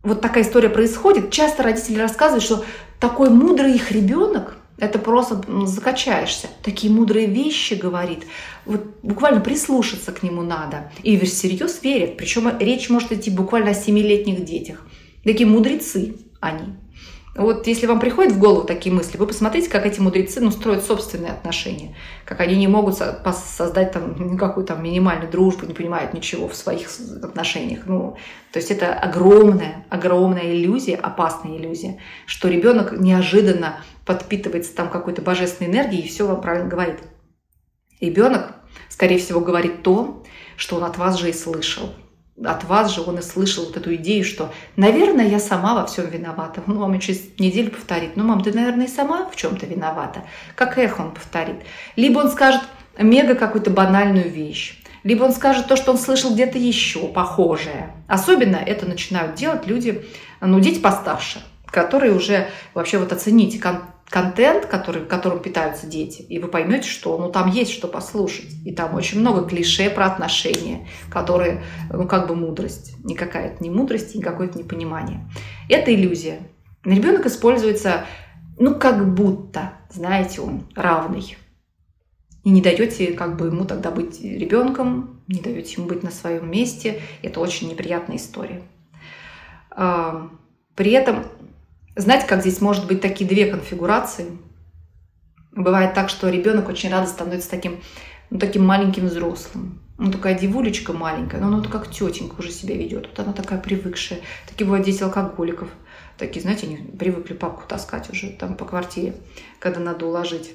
[0.04, 2.64] вот такая история происходит, часто родители рассказывают, что
[3.00, 6.48] такой мудрый их ребенок– это просто закачаешься.
[6.62, 8.24] Такие мудрые вещи говорит.
[8.64, 10.90] Вот буквально прислушаться к нему надо.
[11.02, 12.16] И всерьез верят.
[12.16, 14.84] Причем речь может идти буквально о семилетних детях.
[15.24, 16.74] Такие мудрецы они.
[17.34, 20.84] Вот если вам приходят в голову такие мысли, вы посмотрите, как эти мудрецы ну, строят
[20.84, 26.46] собственные отношения, как они не могут создать там никакую там минимальную дружбу, не понимают ничего
[26.46, 26.90] в своих
[27.22, 27.86] отношениях.
[27.86, 28.18] Ну,
[28.52, 35.70] то есть это огромная, огромная иллюзия, опасная иллюзия, что ребенок неожиданно подпитывается там какой-то божественной
[35.70, 36.98] энергией и все вам правильно говорит.
[37.98, 38.56] Ребенок,
[38.90, 40.22] скорее всего, говорит то,
[40.58, 41.94] что он от вас же и слышал
[42.42, 46.08] от вас же он и слышал вот эту идею, что, наверное, я сама во всем
[46.08, 46.62] виновата.
[46.66, 50.24] Ну, вам через неделю повторит, ну, мам, ты, наверное, и сама в чем-то виновата.
[50.54, 51.56] Как эхо он повторит.
[51.96, 52.62] Либо он скажет
[52.98, 54.82] мега какую-то банальную вещь.
[55.04, 57.92] Либо он скажет то, что он слышал где-то еще похожее.
[58.06, 60.04] Особенно это начинают делать люди,
[60.40, 63.58] ну, дети постарше, которые уже вообще вот оцените
[64.08, 68.52] контент, который, которым питаются дети, и вы поймете, что ну, там есть что послушать.
[68.64, 72.94] И там очень много клише про отношения, которые, ну, как бы мудрость.
[73.04, 75.28] Никакая это не мудрость, никакое это не понимание.
[75.68, 76.40] Это иллюзия.
[76.84, 78.04] Ребенок используется,
[78.58, 81.36] ну, как будто, знаете, он равный.
[82.44, 86.50] И не даете как бы ему тогда быть ребенком, не даете ему быть на своем
[86.50, 87.00] месте.
[87.22, 88.62] Это очень неприятная история.
[89.70, 90.28] А,
[90.74, 91.24] при этом
[91.96, 94.38] знаете, как здесь может быть такие две конфигурации?
[95.52, 97.80] Бывает так, что ребенок очень рано становится таким,
[98.30, 99.80] ну, таким маленьким взрослым.
[99.98, 103.08] Ну, такая девулечка маленькая, но она как тетенька уже себя ведет.
[103.08, 104.20] Вот она такая привыкшая.
[104.48, 105.68] Такие бывают дети алкоголиков.
[106.16, 109.14] Такие, знаете, они привыкли папку таскать уже там по квартире,
[109.58, 110.54] когда надо уложить.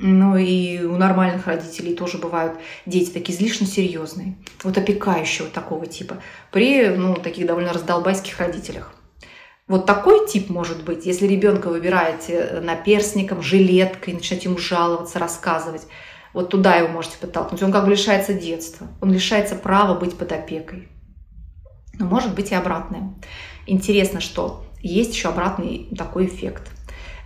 [0.00, 2.54] Ну и у нормальных родителей тоже бывают
[2.86, 8.94] дети такие излишне серьезные, вот опекающего такого типа, при ну, таких довольно раздолбайских родителях.
[9.68, 15.82] Вот такой тип может быть, если ребенка выбираете э, наперстником, жилеткой, начинаете ему жаловаться, рассказывать.
[16.32, 17.62] Вот туда его можете подтолкнуть.
[17.62, 20.88] Он как бы лишается детства, он лишается права быть под опекой.
[21.98, 23.14] Но может быть и обратное.
[23.66, 26.62] Интересно, что есть еще обратный такой эффект.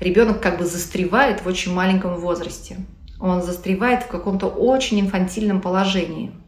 [0.01, 2.79] Ребенок как бы застревает в очень маленьком возрасте.
[3.21, 6.33] Он застревает в каком-то очень инфантильном положении–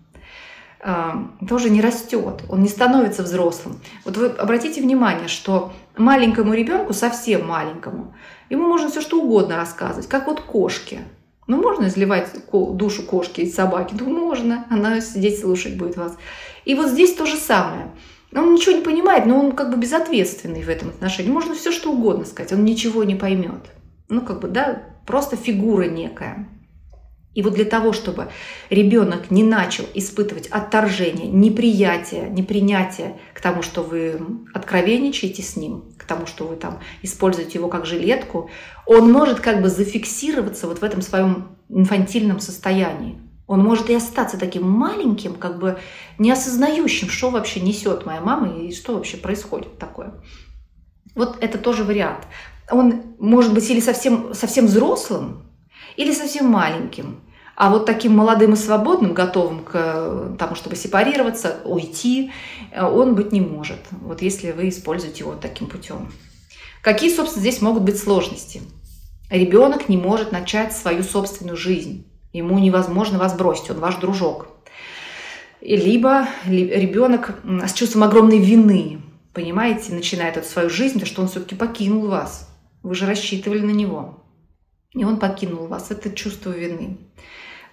[1.49, 3.81] тоже не растет, он не становится взрослым.
[4.05, 8.15] Вот вы обратите внимание, что маленькому ребенку, совсем маленькому,
[8.51, 11.01] ему можно все что угодно рассказывать, как вот кошке.
[11.47, 13.95] Ну, можно изливать душу кошки и собаки?
[13.99, 14.67] Ну, можно.
[14.71, 16.17] Она сидеть слушать будет вас.
[16.65, 17.91] И вот здесь то же самое.
[18.35, 21.31] Он ничего не понимает, но он как бы безответственный в этом отношении.
[21.31, 23.71] Можно все что угодно сказать, он ничего не поймет.
[24.09, 26.49] Ну, как бы, да, просто фигура некая.
[27.35, 28.29] И вот для того, чтобы
[28.71, 34.21] ребенок не начал испытывать отторжение, неприятие, непринятие к тому, что вы
[34.55, 38.51] откровенничаете с ним, к тому, что вы там используете его как жилетку,
[38.87, 43.21] он может как бы зафиксироваться вот в этом своем инфантильном состоянии.
[43.47, 45.79] Он может и остаться таким маленьким, как бы
[46.19, 50.23] не осознающим, что вообще несет моя мама и что вообще происходит такое.
[51.15, 52.27] Вот это тоже вариант.
[52.71, 55.51] Он может быть или совсем, совсем взрослым,
[55.97, 57.21] или совсем маленьким.
[57.57, 62.33] А вот таким молодым и свободным, готовым к тому, чтобы сепарироваться, уйти,
[62.77, 63.79] он быть не может.
[63.91, 66.13] Вот если вы используете его таким путем.
[66.83, 68.63] Какие, собственно, здесь могут быть сложности?
[69.31, 72.07] Ребенок не может начать свою собственную жизнь.
[72.33, 74.49] Ему невозможно вас бросить, он ваш дружок.
[75.61, 79.01] Либо ребенок с чувством огромной вины,
[79.33, 82.51] понимаете, начинает эту свою жизнь, потому что он все-таки покинул вас.
[82.83, 84.25] Вы же рассчитывали на него.
[84.93, 85.91] И он покинул вас.
[85.91, 86.99] Это чувство вины.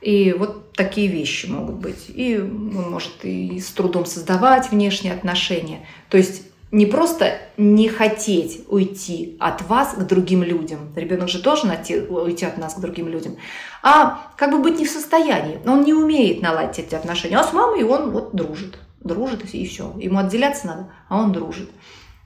[0.02, 2.06] И вот такие вещи могут быть.
[2.10, 5.86] И он может и с трудом создавать внешние отношения.
[6.10, 10.92] То есть не просто не хотеть уйти от вас к другим людям.
[10.96, 13.36] Ребенок же должен уйти от нас к другим людям.
[13.84, 15.60] А как бы быть не в состоянии.
[15.66, 17.38] Он не умеет наладить эти отношения.
[17.38, 18.80] А с мамой он вот дружит.
[19.02, 19.94] Дружит и все.
[19.98, 21.70] Ему отделяться надо, а он дружит.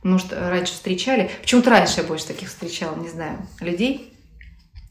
[0.04, 1.32] Может, раньше встречали.
[1.42, 4.14] Почему-то раньше я больше таких встречала, не знаю, людей.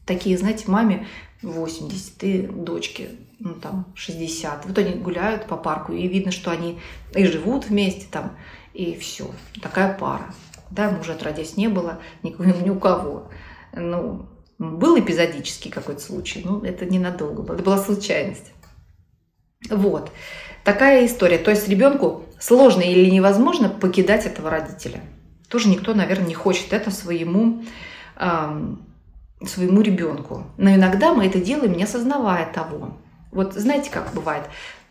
[0.05, 1.07] Такие, знаете, маме
[1.51, 4.65] 80, и дочке, ну там 60.
[4.65, 6.79] Вот они гуляют по парку, и видно, что они
[7.13, 8.37] и живут вместе там,
[8.73, 9.29] и все.
[9.61, 10.33] Такая пара.
[10.71, 13.29] Да, мужа отродясь не было ни, у кого.
[13.73, 14.27] Ну,
[14.57, 17.55] был эпизодический какой-то случай, но это ненадолго было.
[17.55, 18.51] Это была случайность.
[19.69, 20.11] Вот.
[20.63, 21.37] Такая история.
[21.37, 25.01] То есть ребенку сложно или невозможно покидать этого родителя.
[25.49, 27.63] Тоже никто, наверное, не хочет это своему
[28.17, 28.85] эм,
[29.47, 30.45] своему ребенку.
[30.57, 32.97] Но иногда мы это делаем, не осознавая того.
[33.31, 34.43] Вот знаете, как бывает,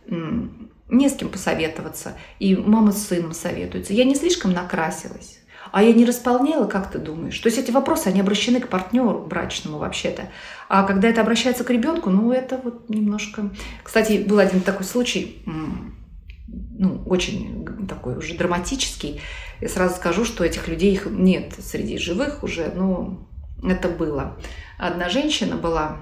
[0.06, 3.94] не с кем посоветоваться, и мама с сыном советуется.
[3.94, 5.38] Я не слишком накрасилась,
[5.72, 7.38] а я не располнела, как ты думаешь?
[7.38, 10.28] То есть эти вопросы, они обращены к партнеру брачному вообще-то.
[10.68, 13.50] А когда это обращается к ребенку, ну это вот немножко...
[13.82, 19.20] Кстати, был один такой случай, ну, очень такой уже драматический.
[19.60, 23.26] Я сразу скажу, что этих людей их нет среди живых уже, но
[23.64, 24.36] это было.
[24.78, 25.98] Одна женщина была,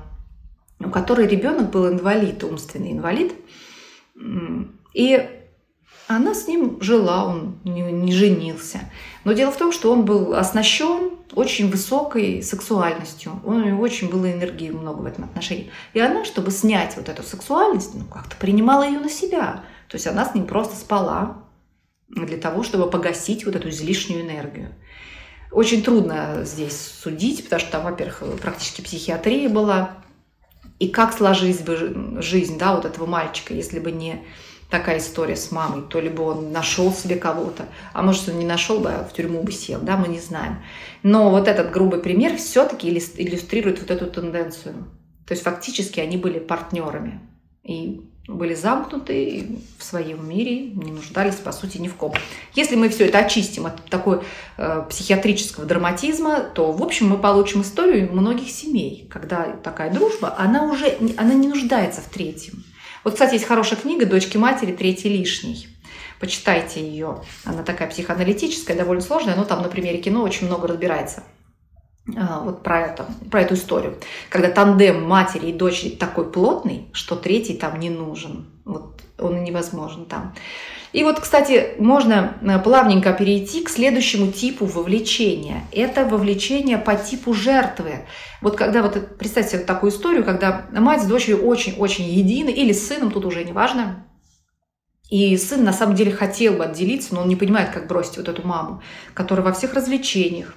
[0.80, 3.34] у которой ребенок был инвалид, умственный инвалид,
[4.94, 5.28] и
[6.08, 8.80] она с ним жила, он не, не женился.
[9.24, 13.40] Но дело в том, что он был оснащен очень высокой сексуальностью.
[13.44, 15.70] У него очень было энергии много в этом отношении.
[15.94, 19.64] И она, чтобы снять вот эту сексуальность, ну, как-то принимала ее на себя.
[19.88, 21.38] То есть она с ним просто спала
[22.08, 24.74] для того, чтобы погасить вот эту излишнюю энергию.
[25.52, 29.90] Очень трудно здесь судить, потому что там, во-первых, практически психиатрия была.
[30.78, 34.24] И как сложилась бы жизнь да, вот этого мальчика, если бы не
[34.72, 38.80] такая история с мамой, то либо он нашел себе кого-то, а может, он не нашел
[38.80, 40.62] бы, а в тюрьму бы сел, да, мы не знаем.
[41.02, 44.74] Но вот этот грубый пример все-таки иллюстрирует вот эту тенденцию.
[45.26, 47.20] То есть фактически они были партнерами.
[47.62, 52.14] И были замкнуты в своем мире, не нуждались, по сути, ни в ком.
[52.54, 54.20] Если мы все это очистим от такой
[54.58, 60.70] э, психиатрического драматизма, то, в общем, мы получим историю многих семей, когда такая дружба, она
[60.70, 62.64] уже она не нуждается в третьем.
[63.02, 64.72] Вот, кстати, есть хорошая книга «Дочки матери.
[64.72, 65.68] Третий лишний».
[66.20, 67.22] Почитайте ее.
[67.44, 71.24] Она такая психоаналитическая, довольно сложная, но там на примере кино очень много разбирается.
[72.16, 73.98] А, вот про, это, про эту историю.
[74.28, 78.46] Когда тандем матери и дочери такой плотный, что третий там не нужен.
[78.64, 80.34] Вот он и невозможен там.
[80.92, 85.64] И вот, кстати, можно э, плавненько перейти к следующему типу вовлечения.
[85.72, 88.06] Это вовлечение по типу жертвы.
[88.40, 92.88] Вот когда вот представьте вот такую историю, когда мать с дочерью очень-очень едины, или с
[92.88, 94.04] сыном, тут уже не важно,
[95.08, 98.28] и сын на самом деле хотел бы отделиться, но он не понимает, как бросить вот
[98.28, 98.82] эту маму,
[99.14, 100.54] которая во всех развлечениях,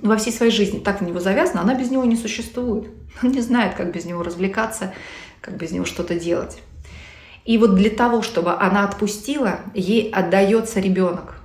[0.00, 2.90] во всей своей жизни так в него завязана, она без него не существует.
[3.22, 4.92] Он не знает, как без него развлекаться,
[5.40, 6.62] как без него что-то делать.
[7.44, 11.36] И вот для того, чтобы она отпустила, ей отдается ребенок.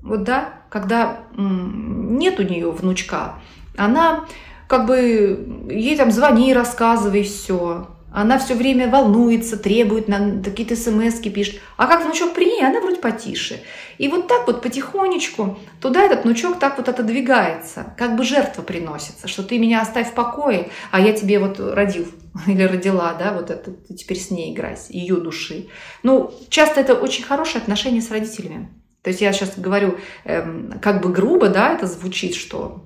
[0.00, 3.34] Вот да, когда нет у нее внучка,
[3.76, 4.26] она
[4.68, 7.88] как бы ей там звони, рассказывай все.
[8.12, 10.06] Она все время волнуется, требует,
[10.44, 11.60] какие-то смс пишет.
[11.76, 13.60] А как внучок при ней, она вроде потише.
[13.98, 19.28] И вот так вот потихонечку туда этот внучок так вот отодвигается, как бы жертва приносится,
[19.28, 22.06] что ты меня оставь в покое, а я тебе вот родил
[22.46, 25.68] или родила, да, вот это, теперь с ней играйся, ее души.
[26.02, 28.70] Ну, часто это очень хорошие отношения с родителями.
[29.02, 32.84] То есть я сейчас говорю эм, как бы грубо, да, это звучит, что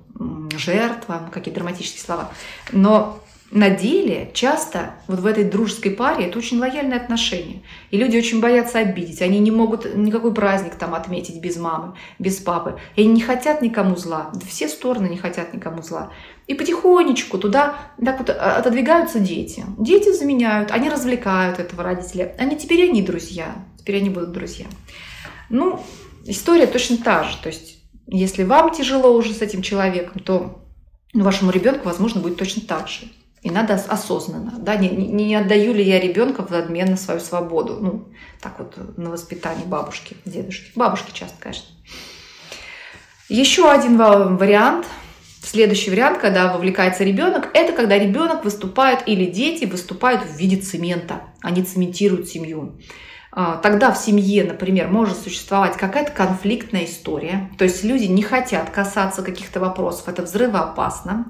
[0.55, 2.31] жертва, какие драматические слова.
[2.71, 3.19] Но
[3.51, 7.61] на деле часто вот в этой дружеской паре это очень лояльные отношения.
[7.91, 9.21] И люди очень боятся обидеть.
[9.21, 12.79] Они не могут никакой праздник там отметить без мамы, без папы.
[12.95, 14.31] И они не хотят никому зла.
[14.47, 16.11] Все стороны не хотят никому зла.
[16.47, 19.63] И потихонечку туда так вот отодвигаются дети.
[19.77, 22.35] Дети заменяют, они развлекают этого родителя.
[22.39, 23.55] Они теперь они друзья.
[23.77, 24.65] Теперь они будут друзья.
[25.49, 25.79] Ну,
[26.25, 27.37] история точно та же.
[27.43, 27.77] То есть,
[28.07, 30.65] если вам тяжело уже с этим человеком, то
[31.13, 33.05] вашему ребенку, возможно, будет точно так же.
[33.45, 37.77] И надо осознанно, да, не, не отдаю ли я ребенка в обмен на свою свободу,
[37.79, 38.07] ну,
[38.41, 40.71] так вот, на воспитание бабушки, дедушки.
[40.73, 41.67] Бабушки часто, конечно.
[43.29, 44.87] Еще один вариант,
[45.43, 51.21] следующий вариант, когда вовлекается ребенок, это когда ребенок выступает или дети выступают в виде цемента,
[51.39, 52.79] они цементируют семью.
[53.37, 58.69] А, тогда в семье, например, может существовать какая-то конфликтная история, то есть люди не хотят
[58.69, 61.29] касаться каких-то вопросов, это взрывоопасно.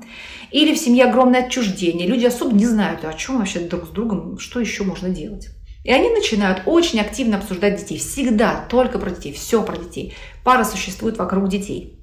[0.52, 4.38] Или в семье огромное отчуждение, люди особо не знают, о чем вообще друг с другом,
[4.38, 5.50] что еще можно делать.
[5.84, 7.98] И они начинают очень активно обсуждать детей.
[7.98, 10.14] Всегда только про детей, все про детей.
[10.44, 12.00] Пара существует вокруг детей.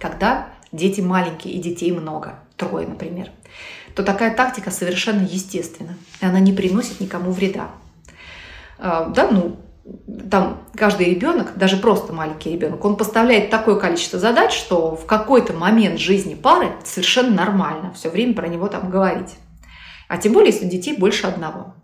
[0.00, 3.30] Когда дети маленькие и детей много, трое, например,
[3.94, 5.96] то такая тактика совершенно естественна.
[6.20, 7.70] И она не приносит никому вреда.
[8.78, 9.56] А, да, ну,
[10.30, 15.52] там каждый ребенок, даже просто маленький ребенок, он поставляет такое количество задач, что в какой-то
[15.52, 19.36] момент жизни пары совершенно нормально все время про него там говорить.
[20.08, 21.74] А тем более, если у детей больше одного.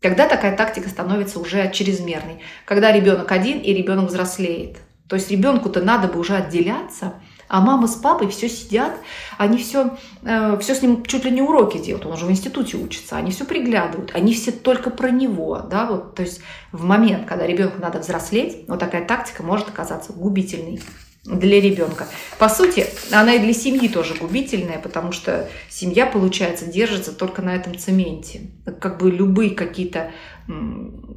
[0.00, 4.78] Когда такая тактика становится уже чрезмерной, когда ребенок один и ребенок взрослеет.
[5.08, 7.14] То есть ребенку-то надо бы уже отделяться–
[7.52, 8.92] а мама с папой все сидят,
[9.36, 12.78] они все, э, все с ним чуть ли не уроки делают, он уже в институте
[12.78, 16.40] учится, они все приглядывают, они все только про него, да, вот, то есть
[16.72, 20.80] в момент, когда ребенку надо взрослеть, вот такая тактика может оказаться губительной
[21.24, 22.08] для ребенка.
[22.38, 27.54] По сути, она и для семьи тоже губительная, потому что семья, получается, держится только на
[27.54, 28.50] этом цементе.
[28.80, 30.10] Как бы любые какие-то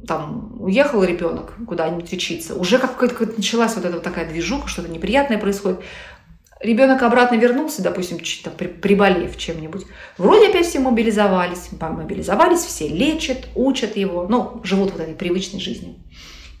[0.06, 5.38] там уехал ребенок куда-нибудь учиться, уже как-то началась вот эта вот такая движуха, что-то неприятное
[5.38, 5.80] происходит.
[6.60, 9.84] Ребенок обратно вернулся, допустим, чуть-то приболев чем-нибудь.
[10.16, 15.96] Вроде опять все мобилизовались, мобилизовались, все лечат, учат его, ну, живут вот этой привычной жизнью.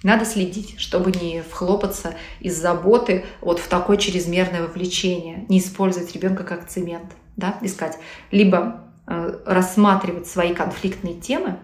[0.02, 6.44] Надо следить, чтобы не вхлопаться из заботы вот в такое чрезмерное вовлечение, не использовать ребенка
[6.44, 7.98] как цемент, да, искать.
[8.30, 11.58] Либо э, рассматривать свои конфликтные темы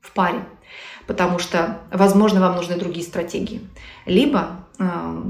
[0.00, 0.40] в паре,
[1.06, 3.60] потому что, возможно, вам нужны другие стратегии.
[4.06, 5.22] Либо э,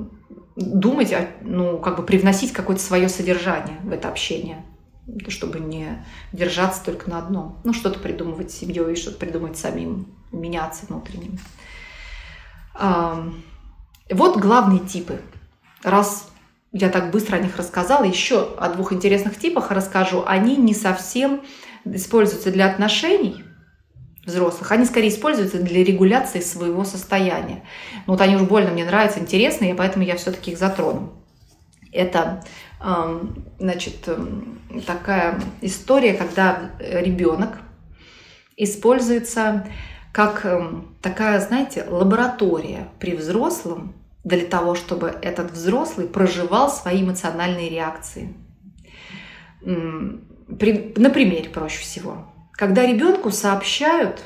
[0.57, 4.65] думать, ну, как бы привносить какое-то свое содержание в это общение,
[5.29, 7.59] чтобы не держаться только на одном.
[7.65, 11.39] Ну, что-то придумывать с семьей, что-то придумать самим, меняться внутренним.
[14.11, 15.21] Вот главные типы.
[15.83, 16.29] Раз
[16.73, 20.25] я так быстро о них рассказала, еще о двух интересных типах расскажу.
[20.27, 21.43] Они не совсем
[21.85, 23.45] используются для отношений,
[24.27, 27.62] взрослых, они скорее используются для регуляции своего состояния.
[28.07, 31.12] Ну, вот они уж больно мне нравятся, интересные, и поэтому я все-таки их затрону.
[31.93, 32.45] Это
[33.59, 34.09] значит,
[34.87, 37.59] такая история, когда ребенок
[38.57, 39.66] используется
[40.12, 40.47] как
[41.03, 48.35] такая, знаете, лаборатория при взрослом для того, чтобы этот взрослый проживал свои эмоциональные реакции.
[49.61, 52.34] При, на примере проще всего.
[52.57, 54.23] Когда ребенку сообщают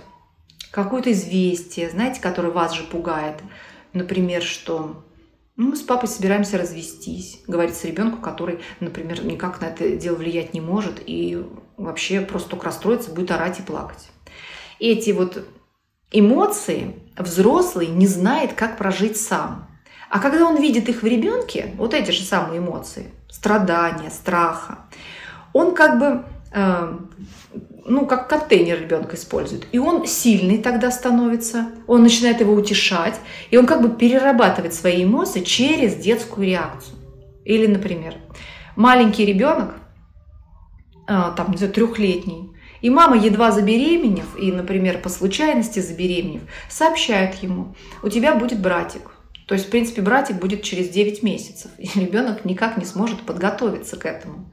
[0.71, 3.37] какое-то известие, знаете, которое вас же пугает,
[3.93, 5.05] например, что
[5.57, 10.55] ну, мы с папой собираемся развестись, говорится ребенку, который, например, никак на это дело влиять
[10.55, 11.45] не может и
[11.77, 14.09] вообще просто только расстроится, будет орать и плакать.
[14.79, 15.45] Эти вот
[16.13, 19.69] эмоции взрослый не знает, как прожить сам.
[20.11, 24.79] А когда он видит их в ребенке, вот эти же самые эмоции, страдания, страха,
[25.53, 26.25] он как бы
[26.55, 29.67] ну, как контейнер ребенка использует.
[29.73, 33.19] И он сильный тогда становится, он начинает его утешать,
[33.51, 36.97] и он как бы перерабатывает свои эмоции через детскую реакцию.
[37.45, 38.15] Или, например,
[38.77, 39.75] маленький ребенок,
[41.07, 47.35] а, там, не знаю, трехлетний, и мама, едва забеременев, и, например, по случайности забеременев, сообщает
[47.43, 49.11] ему, у тебя будет братик.
[49.47, 53.97] То есть, в принципе, братик будет через 9 месяцев, и ребенок никак не сможет подготовиться
[53.97, 54.53] к этому.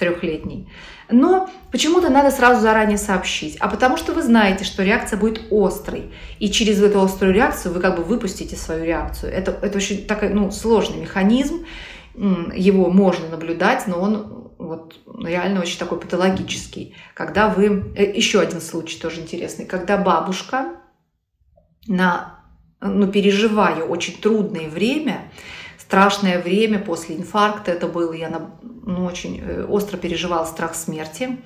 [0.00, 0.68] Трехлетний.
[1.10, 3.56] Но почему-то надо сразу заранее сообщить.
[3.60, 6.12] А потому что вы знаете, что реакция будет острой.
[6.38, 9.32] И через эту острую реакцию вы как бы выпустите свою реакцию.
[9.32, 11.66] Это, это очень такой ну, сложный механизм.
[12.14, 16.96] Его можно наблюдать, но он вот реально очень такой патологический.
[17.14, 17.92] Когда вы...
[17.96, 19.66] Э, Еще один случай тоже интересный.
[19.66, 20.76] Когда бабушка
[21.86, 22.40] на,
[22.80, 25.30] ну, переживая очень трудное время,
[25.90, 28.30] страшное время после инфаркта это было, я
[28.62, 31.38] ну, очень э, остро переживала страх смерти,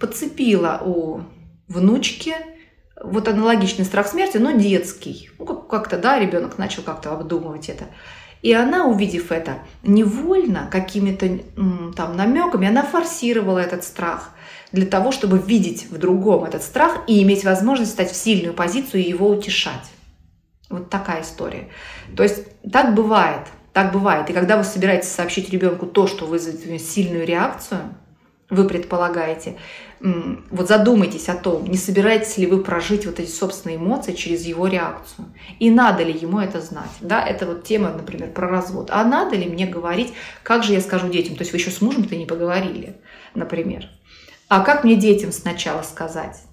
[0.00, 1.20] подцепила у
[1.68, 2.34] внучки
[3.00, 5.30] вот аналогичный страх смерти, но детский.
[5.38, 7.84] Ну, как-то, да, ребенок начал как-то обдумывать это.
[8.42, 11.38] И она, увидев это, невольно какими-то
[11.94, 14.30] там намеками, она форсировала этот страх
[14.72, 19.04] для того, чтобы видеть в другом этот страх и иметь возможность стать в сильную позицию
[19.04, 19.92] и его утешать.
[20.70, 21.68] Вот такая история.
[22.16, 23.46] То есть так бывает.
[23.76, 24.30] Так бывает.
[24.30, 27.80] И когда вы собираетесь сообщить ребенку то, что вызовет сильную реакцию,
[28.48, 29.58] вы предполагаете,
[30.00, 34.66] вот задумайтесь о том, не собираетесь ли вы прожить вот эти собственные эмоции через его
[34.66, 35.26] реакцию.
[35.58, 36.88] И надо ли ему это знать.
[37.02, 38.88] Да, это вот тема, например, про развод.
[38.90, 41.36] А надо ли мне говорить, как же я скажу детям?
[41.36, 42.96] То есть вы еще с мужем-то не поговорили,
[43.34, 43.90] например.
[44.48, 46.45] А как мне детям сначала сказать?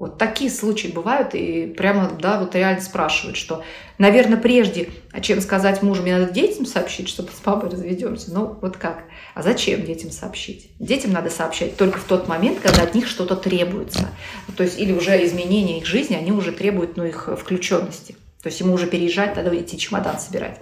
[0.00, 3.62] Вот такие случаи бывают, и прямо, да, вот реально спрашивают, что,
[3.98, 4.88] наверное, прежде,
[5.20, 8.32] чем сказать мужу, мне надо детям сообщить, чтобы с папой разведемся.
[8.32, 9.04] Ну, вот как?
[9.34, 10.70] А зачем детям сообщить?
[10.78, 14.08] Детям надо сообщать только в тот момент, когда от них что-то требуется.
[14.56, 18.16] То есть, или уже изменения их жизни, они уже требуют, ну, их включенности.
[18.42, 20.60] То есть, ему уже переезжать, надо идти чемодан собирать.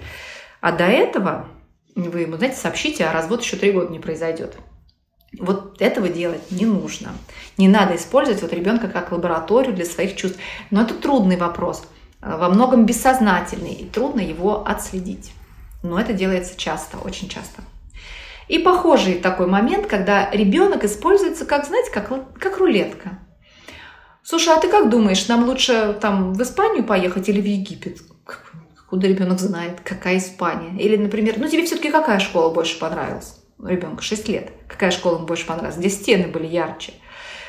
[0.61, 1.49] А до этого
[1.95, 4.57] вы ему, знаете, сообщите, а развод еще три года не произойдет.
[5.39, 7.11] Вот этого делать не нужно.
[7.59, 10.39] Не надо использовать вот ребенка как лабораторию для своих чувств.
[10.71, 11.87] Но это трудный вопрос,
[12.23, 15.33] э, во многом бессознательный, и трудно его отследить.
[15.83, 17.63] Но это делается часто, очень часто.
[18.49, 22.09] И похожий такой момент, когда ребенок используется как, знаете, как,
[22.39, 23.19] как рулетка.
[24.23, 27.99] Слушай, а ты как думаешь, нам лучше там в Испанию поехать или в Египет?
[28.89, 30.81] Куда ребенок знает, какая Испания?
[30.83, 33.39] Или, например, ну тебе все-таки какая школа больше понравилась?
[33.65, 34.53] ребенка 6 лет.
[34.79, 35.77] Какая школа ему больше понравилась?
[35.77, 36.93] Где стены были ярче?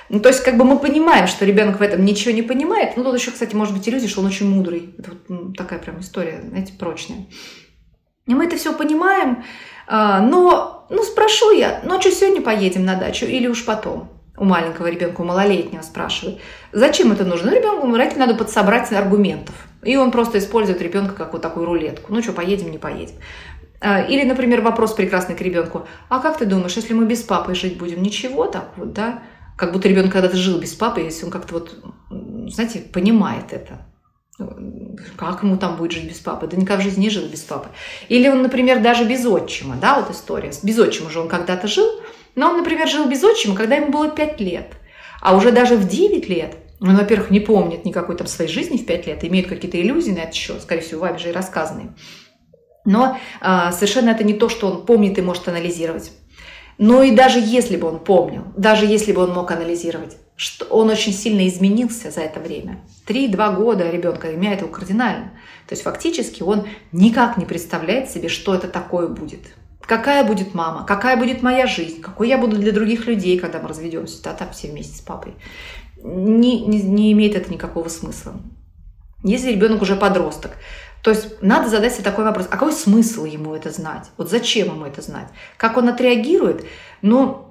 [0.10, 2.98] Ну, то есть, как бы мы понимаем, что ребенок в этом ничего не понимает.
[2.98, 4.96] Ну, тут еще, кстати, может быть иллюзия, что он очень мудрый.
[4.98, 7.28] Это вот такая прям история, знаете, прочная.
[8.26, 9.44] И мы это все понимаем,
[9.86, 14.10] а, но, ну, спрошу я, ну, а сегодня поедем на дачу или уж потом?
[14.36, 16.40] У маленького ребенка, у малолетнего спрашивают.
[16.72, 17.52] Зачем это нужно?
[17.52, 19.54] Ну, ребенку, родителю надо подсобрать аргументов.
[19.84, 22.12] И он просто использует ребенка как вот такую рулетку.
[22.12, 23.16] Ну что, поедем, не поедем.
[23.82, 25.88] А, или, например, вопрос прекрасный к ребенку.
[26.10, 29.24] А как ты думаешь, если мы без папы жить будем, ничего так вот, да?
[29.58, 31.76] Как будто ребенок когда-то жил без папы, если он как-то вот,
[32.50, 33.86] знаете, понимает это.
[35.18, 36.48] Как ему там будет жить без папы?
[36.48, 37.70] Да никак в жизни не жил без папы.
[38.08, 40.52] Или он, например, даже без отчима, да, вот история.
[40.64, 41.90] Без отчима же он когда-то жил,
[42.36, 44.74] но он, например, жил без отчима, когда ему было 5 лет.
[45.22, 48.86] А уже даже в 9 лет он, во-первых, не помнит никакой там своей жизни в
[48.86, 51.94] 5 лет, имеет какие-то иллюзии на это счет, скорее всего, вами же и рассказанные.
[52.86, 56.12] Но э, совершенно это не то, что он помнит и может анализировать.
[56.78, 60.90] Но и даже если бы он помнил, даже если бы он мог анализировать, что он
[60.90, 62.80] очень сильно изменился за это время.
[63.06, 65.34] Три-два года ребенка меняет его кардинально.
[65.68, 69.42] То есть фактически он никак не представляет себе, что это такое будет.
[69.82, 73.68] Какая будет мама, какая будет моя жизнь, какой я буду для других людей, когда мы
[73.68, 75.34] разведемся, да, там все вместе с папой.
[76.02, 78.40] Не, не, не имеет это никакого смысла.
[79.24, 80.52] Если ребенок уже подросток,
[81.02, 84.10] то есть надо задать себе такой вопрос, а какой смысл ему это знать?
[84.18, 85.28] Вот зачем ему это знать?
[85.58, 86.66] Как он отреагирует?
[87.02, 87.46] Ну,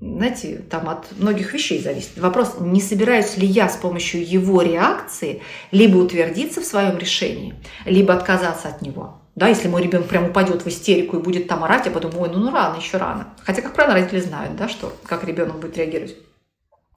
[0.00, 2.18] знаете, там от многих вещей зависит.
[2.18, 7.54] Вопрос, не собираюсь ли я с помощью его реакции либо утвердиться в своем решении,
[7.84, 9.18] либо отказаться от него.
[9.34, 12.28] Да, если мой ребенок прям упадет в истерику и будет там орать, я подумаю, ой,
[12.30, 13.28] ну, ну рано, еще рано.
[13.42, 16.16] Хотя, как правило, родители знают, да, что, как ребенок будет реагировать.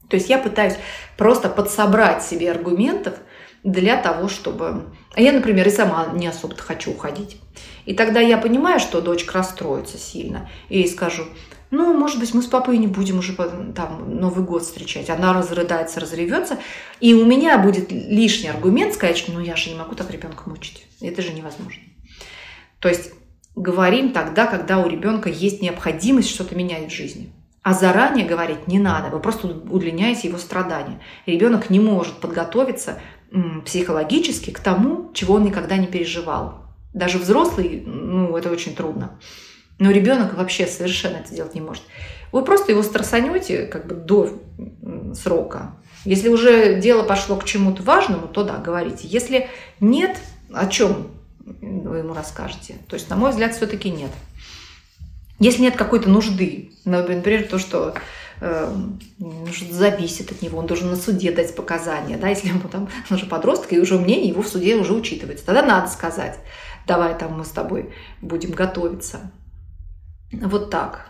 [0.10, 0.76] То есть я пытаюсь
[1.18, 3.16] просто подсобрать себе аргументов–
[3.66, 4.86] для того, чтобы...
[5.16, 7.38] А я, например, и сама не особо хочу уходить.
[7.86, 10.50] И тогда я понимаю, что дочка расстроится сильно.
[10.70, 11.24] И ей скажу,
[11.72, 15.10] ну, может быть, мы с папой не будем уже там Новый год встречать.
[15.10, 16.60] Она разрыдается, разревется.
[17.00, 20.48] И у меня будет лишний аргумент сказать, что ну я же не могу так ребенка
[20.48, 20.86] мучить.
[21.02, 21.82] Это же невозможно.
[22.80, 23.14] То есть
[23.56, 27.34] говорим тогда, когда у ребенка есть необходимость что-то менять в жизни.
[27.66, 31.02] А заранее говорить не надо, вы просто удлиняете его страдания.
[31.26, 33.00] Ребенок не может подготовиться
[33.66, 36.62] психологически к тому, чего он никогда не переживал.
[36.94, 39.18] Даже взрослый, ну, это очень трудно.
[39.80, 41.82] Но ребенок вообще совершенно это делать не может.
[42.32, 44.30] Вы просто его стрессанете как бы до
[45.16, 45.76] срока.
[46.04, 49.08] Если уже дело пошло к чему-то важному, то да, говорите.
[49.08, 49.50] Если
[49.80, 50.20] нет,
[50.54, 51.08] о чем
[51.40, 52.76] вы ему расскажете?
[52.88, 54.12] То есть, на мой взгляд, все-таки нет.
[55.46, 57.94] Если нет какой-то нужды, например, то, что
[58.42, 58.76] э,
[59.70, 63.28] зависит от него, он должен на суде дать показания, да, если ему там, он же
[63.28, 66.40] подросток, и уже мнение его в суде уже учитывается, тогда надо сказать,
[66.88, 69.32] давай там мы с тобой будем готовиться.
[70.32, 71.10] Вот так.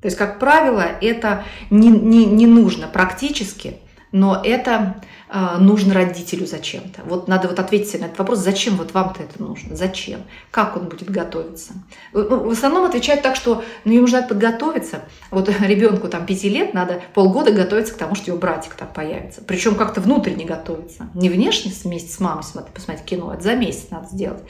[0.00, 3.78] То есть, как правило, это не, не, не нужно практически,
[4.12, 7.02] но это э, нужно родителю зачем-то.
[7.04, 10.76] Вот надо вот ответить себе на этот вопрос, зачем вот вам-то это нужно, зачем, как
[10.76, 11.72] он будет готовиться.
[12.12, 15.00] Ну, в основном отвечают так, что ну, ему нужно подготовиться.
[15.30, 19.42] Вот ребенку там 5 лет надо полгода готовиться к тому, что его братик там появится.
[19.42, 21.08] Причем как-то внутренне готовиться.
[21.14, 24.42] Не внешне вместе с мамой смотреть, посмотреть кино, это за месяц надо сделать.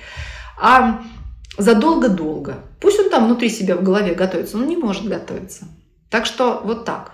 [0.61, 1.03] А
[1.59, 2.57] задолго-долго.
[2.81, 5.67] Пусть он там внутри себя в голове готовится, но не может готовиться.
[6.11, 7.14] Так что вот так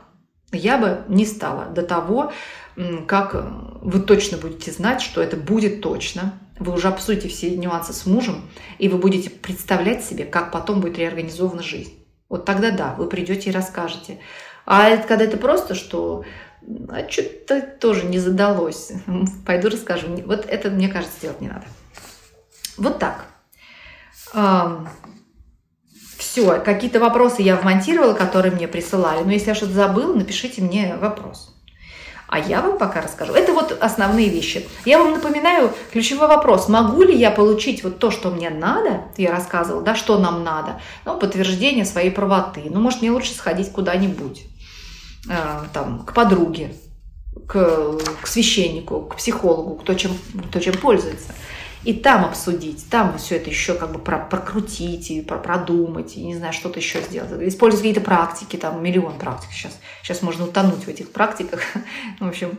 [0.53, 2.33] я бы не стала до того,
[3.07, 3.35] как
[3.83, 6.35] вы точно будете знать, что это будет точно.
[6.59, 8.49] Вы уже обсудите все нюансы с мужем,
[8.79, 11.95] и вы будете представлять себе, как потом будет реорганизована жизнь.
[12.29, 14.19] Вот тогда да, вы придете и расскажете.
[14.67, 16.25] А это, когда это просто, что
[16.89, 18.93] а что-то тоже не задалось,
[19.47, 20.09] пойду расскажу.
[20.27, 21.65] Вот это, мне кажется, делать не надо.
[22.77, 23.27] Вот так.
[26.31, 29.25] Все, какие-то вопросы я вмонтировала, которые мне присылали.
[29.25, 31.53] Но если я что-то забыла, напишите мне вопрос.
[32.29, 33.33] А я вам пока расскажу.
[33.33, 34.69] Это вот основные вещи.
[34.85, 36.69] Я вам напоминаю ключевой вопрос.
[36.69, 39.07] Могу ли я получить вот то, что мне надо?
[39.17, 40.81] Я рассказывала, да, что нам надо.
[41.05, 42.63] Ну, подтверждение своей правоты.
[42.71, 44.45] Ну, может, мне лучше сходить куда-нибудь.
[45.29, 46.77] Э, там, к подруге,
[47.49, 50.13] к, к священнику, к психологу, кто чем,
[50.49, 51.33] кто чем пользуется
[51.85, 56.53] и там обсудить, там все это еще как бы прокрутить и продумать, и не знаю,
[56.53, 57.31] что-то еще сделать.
[57.49, 59.79] Использовать какие-то практики, там миллион практик сейчас.
[60.03, 61.61] Сейчас можно утонуть в этих практиках.
[62.21, 62.59] В общем,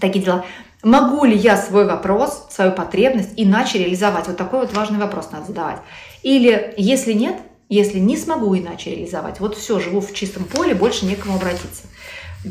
[0.00, 0.44] такие дела.
[0.82, 4.26] Могу ли я свой вопрос, свою потребность иначе реализовать?
[4.26, 5.78] Вот такой вот важный вопрос надо задавать.
[6.24, 7.36] Или если нет,
[7.68, 11.84] если не смогу иначе реализовать, вот все, живу в чистом поле, больше некому обратиться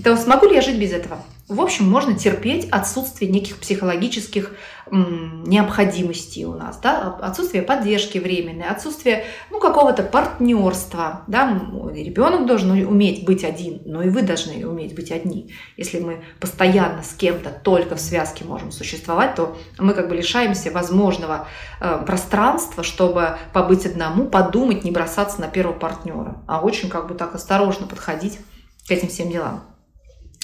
[0.03, 1.23] то смогу ли я жить без этого?
[1.47, 4.55] В общем, можно терпеть отсутствие неких психологических
[4.91, 7.17] м, необходимостей у нас, да?
[7.21, 11.21] отсутствие поддержки временной, отсутствие ну, какого-то партнерства.
[11.27, 11.61] Да?
[11.93, 15.53] Ребенок должен уметь быть один, но и вы должны уметь быть одни.
[15.77, 20.71] Если мы постоянно с кем-то только в связке можем существовать, то мы как бы лишаемся
[20.71, 21.47] возможного
[21.79, 27.15] э, пространства, чтобы побыть одному, подумать, не бросаться на первого партнера, а очень как бы
[27.15, 28.39] так осторожно подходить
[28.87, 29.63] к этим всем делам.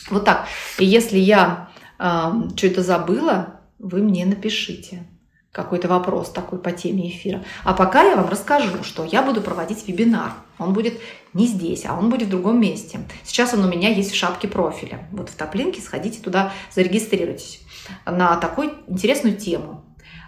[0.10, 0.48] Вот так.
[0.80, 1.70] И если я
[2.00, 5.07] э, что-то забыла, вы мне напишите
[5.51, 7.43] какой-то вопрос такой по теме эфира.
[7.63, 10.34] А пока я вам расскажу, что я буду проводить вебинар.
[10.59, 10.99] Он будет
[11.34, 12.99] не здесь, а он будет в другом месте.
[13.23, 15.07] Сейчас он у меня есть в шапке профиля.
[15.11, 17.61] Вот в топлинке сходите туда, зарегистрируйтесь
[18.05, 19.84] на такую интересную тему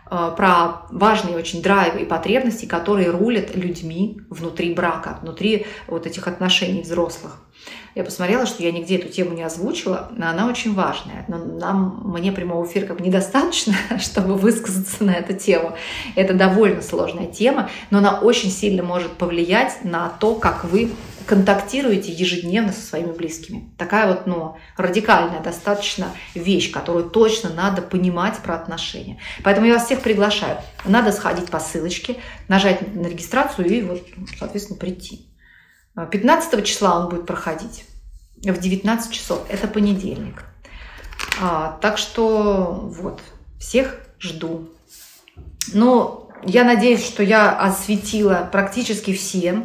[0.09, 6.81] про важные очень драйвы и потребности, которые рулят людьми внутри брака, внутри вот этих отношений
[6.81, 7.37] взрослых.
[7.95, 11.25] Я посмотрела, что я нигде эту тему не озвучила, но она очень важная.
[11.27, 15.75] Но нам, мне прямого эфира как бы недостаточно, чтобы высказаться на эту тему.
[16.15, 20.91] Это довольно сложная тема, но она очень сильно может повлиять на то, как вы
[21.29, 23.69] контактируете ежедневно со своими близкими.
[23.77, 29.19] Такая вот, ну, радикальная достаточно вещь, которую точно надо понимать про отношения.
[29.43, 30.57] Поэтому я вас всех приглашаю.
[30.85, 32.15] Надо сходить по ссылочке,
[32.47, 34.03] нажать на регистрацию и вот,
[34.39, 35.27] соответственно, прийти.
[36.09, 37.85] 15 числа он будет проходить
[38.37, 39.45] в 19 часов.
[39.49, 40.45] Это понедельник.
[41.39, 43.21] А, так что вот,
[43.59, 44.67] всех жду.
[45.73, 49.63] Ну, я надеюсь, что я осветила практически все.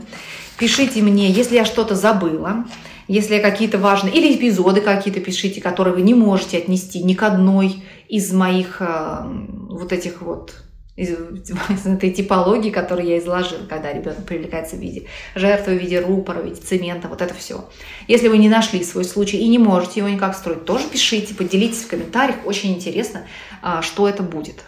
[0.59, 2.65] Пишите мне, если я что-то забыла,
[3.09, 7.83] если какие-то важные, или эпизоды какие-то пишите, которые вы не можете отнести ни к одной
[8.09, 9.23] из моих э,
[9.69, 10.65] вот этих вот
[10.97, 16.01] из, из этой типологии, которую я изложила, когда ребенок привлекается в виде жертвы, в виде
[16.01, 17.69] рупора, в виде цемента, вот это все.
[18.07, 21.83] Если вы не нашли свой случай и не можете его никак строить, тоже пишите, поделитесь
[21.83, 23.27] в комментариях, очень интересно,
[23.61, 24.63] а, что это будет.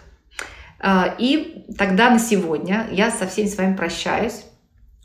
[0.79, 4.43] А, и тогда на сегодня я со всеми с вами прощаюсь.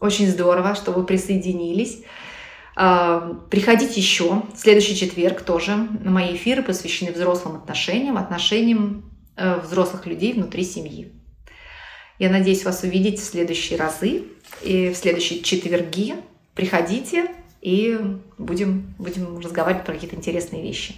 [0.02, 2.02] Очень здорово, что вы присоединились.
[2.76, 4.42] А, приходите еще.
[4.54, 11.10] Следующий четверг тоже на мои эфиры посвящены взрослым отношениям, отношениям Э, взрослых людей внутри семьи.
[12.18, 14.24] Я надеюсь вас увидеть в следующие разы
[14.62, 16.14] и в следующие четверги.
[16.54, 17.98] Приходите и
[18.36, 20.94] будем, будем разговаривать про какие-то интересные вещи.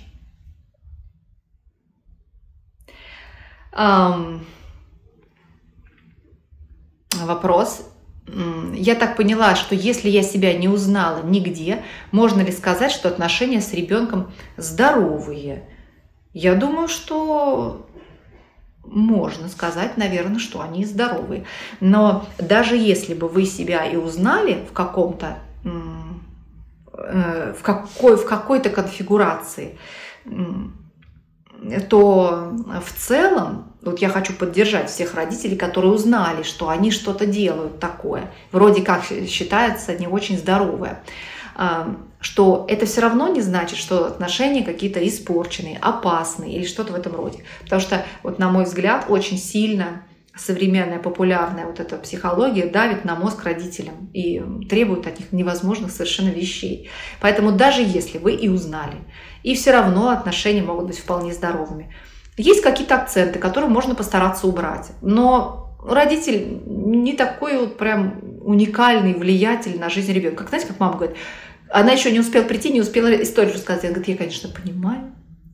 [7.13, 7.89] Вопрос.
[8.27, 13.61] Я так поняла, что если я себя не узнала нигде, можно ли сказать, что отношения
[13.61, 15.69] с ребенком здоровые?
[16.33, 17.87] Я думаю, что
[18.85, 21.45] можно сказать, наверное, что они здоровые.
[21.81, 28.71] Но даже если бы вы себя и узнали в каком-то э, в, какой, в какой-то
[28.71, 29.79] конфигурации,
[31.89, 32.53] то
[32.85, 38.33] в целом, вот я хочу поддержать всех родителей, которые узнали, что они что-то делают такое,
[38.53, 41.03] вроде как считается не очень здоровое,
[41.55, 46.97] а, что это все равно не значит, что отношения какие-то испорченные, опасные или что-то в
[46.97, 47.45] этом роде.
[47.63, 50.03] Потому что, вот на мой взгляд, очень сильно
[50.37, 56.31] современная популярная вот эта психология давит на мозг родителям и требует от них невозможных совершенно
[56.31, 56.91] вещей.
[57.21, 58.97] Поэтому даже если вы и узнали,
[59.45, 61.95] и все равно отношения могут быть вполне здоровыми.
[62.37, 69.79] Есть какие-то акценты, которые можно постараться убрать, но родитель не такой вот прям уникальный, влиятельный
[69.79, 70.39] на жизнь ребенка.
[70.39, 71.17] Как знаете, как мама говорит,
[71.71, 73.85] она еще не успела прийти, не успела историю рассказать.
[73.85, 75.13] Она говорит, я, конечно, понимаю,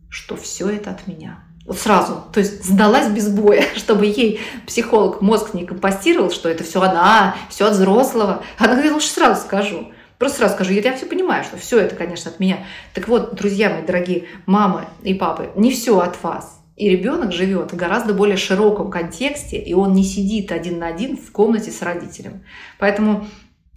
[0.08, 1.40] что все это от меня.
[1.66, 6.64] Вот сразу, то есть сдалась без боя, чтобы ей психолог мозг не компостировал, что это
[6.64, 8.42] все она, все от взрослого.
[8.58, 9.92] Она говорит, лучше сразу скажу.
[10.18, 12.58] Просто сразу скажу, я все понимаю, что все это, конечно, от меня.
[12.92, 16.59] Так вот, друзья мои дорогие, мамы и папы, не все от вас.
[16.80, 21.16] И ребенок живет в гораздо более широком контексте, и он не сидит один на один
[21.16, 22.42] в комнате с родителем.
[22.78, 23.26] Поэтому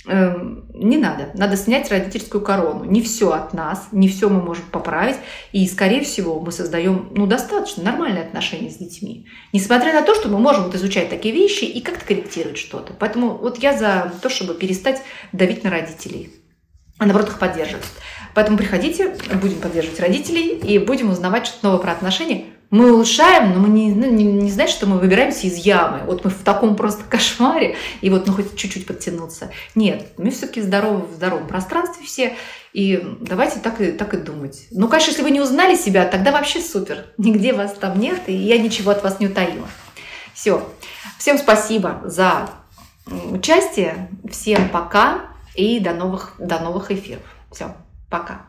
[0.05, 1.29] Эм, не надо.
[1.33, 2.83] Надо снять родительскую корону.
[2.83, 5.15] Не все от нас, не все мы можем поправить.
[5.53, 9.27] И, скорее всего, мы создаем ну, достаточно нормальные отношения с детьми.
[9.53, 12.93] Несмотря на то, что мы можем вот изучать такие вещи и как-то корректировать что-то.
[12.99, 15.01] Поэтому вот я за то, чтобы перестать
[15.31, 16.33] давить на родителей,
[16.97, 17.85] а наоборот их поддерживать.
[18.33, 23.59] Поэтому приходите, будем поддерживать родителей и будем узнавать что-то новое про отношения мы улучшаем, но
[23.59, 25.99] мы не, ну, не, не значит, что мы выбираемся из ямы.
[26.07, 29.51] Вот мы в таком просто кошмаре, и вот ну хоть чуть-чуть подтянуться.
[29.75, 32.33] Нет, мы все-таки здоровы в здоровом пространстве все,
[32.73, 34.65] и давайте так и, так и думать.
[34.71, 37.05] Ну, конечно, если вы не узнали себя, тогда вообще супер.
[37.19, 39.67] Нигде вас там нет, и я ничего от вас не утаила.
[40.33, 40.67] Все.
[41.19, 42.49] Всем спасибо за
[43.05, 44.09] участие.
[44.31, 47.21] Всем пока и до новых, до новых эфиров.
[47.51, 47.75] Все,
[48.09, 48.47] пока.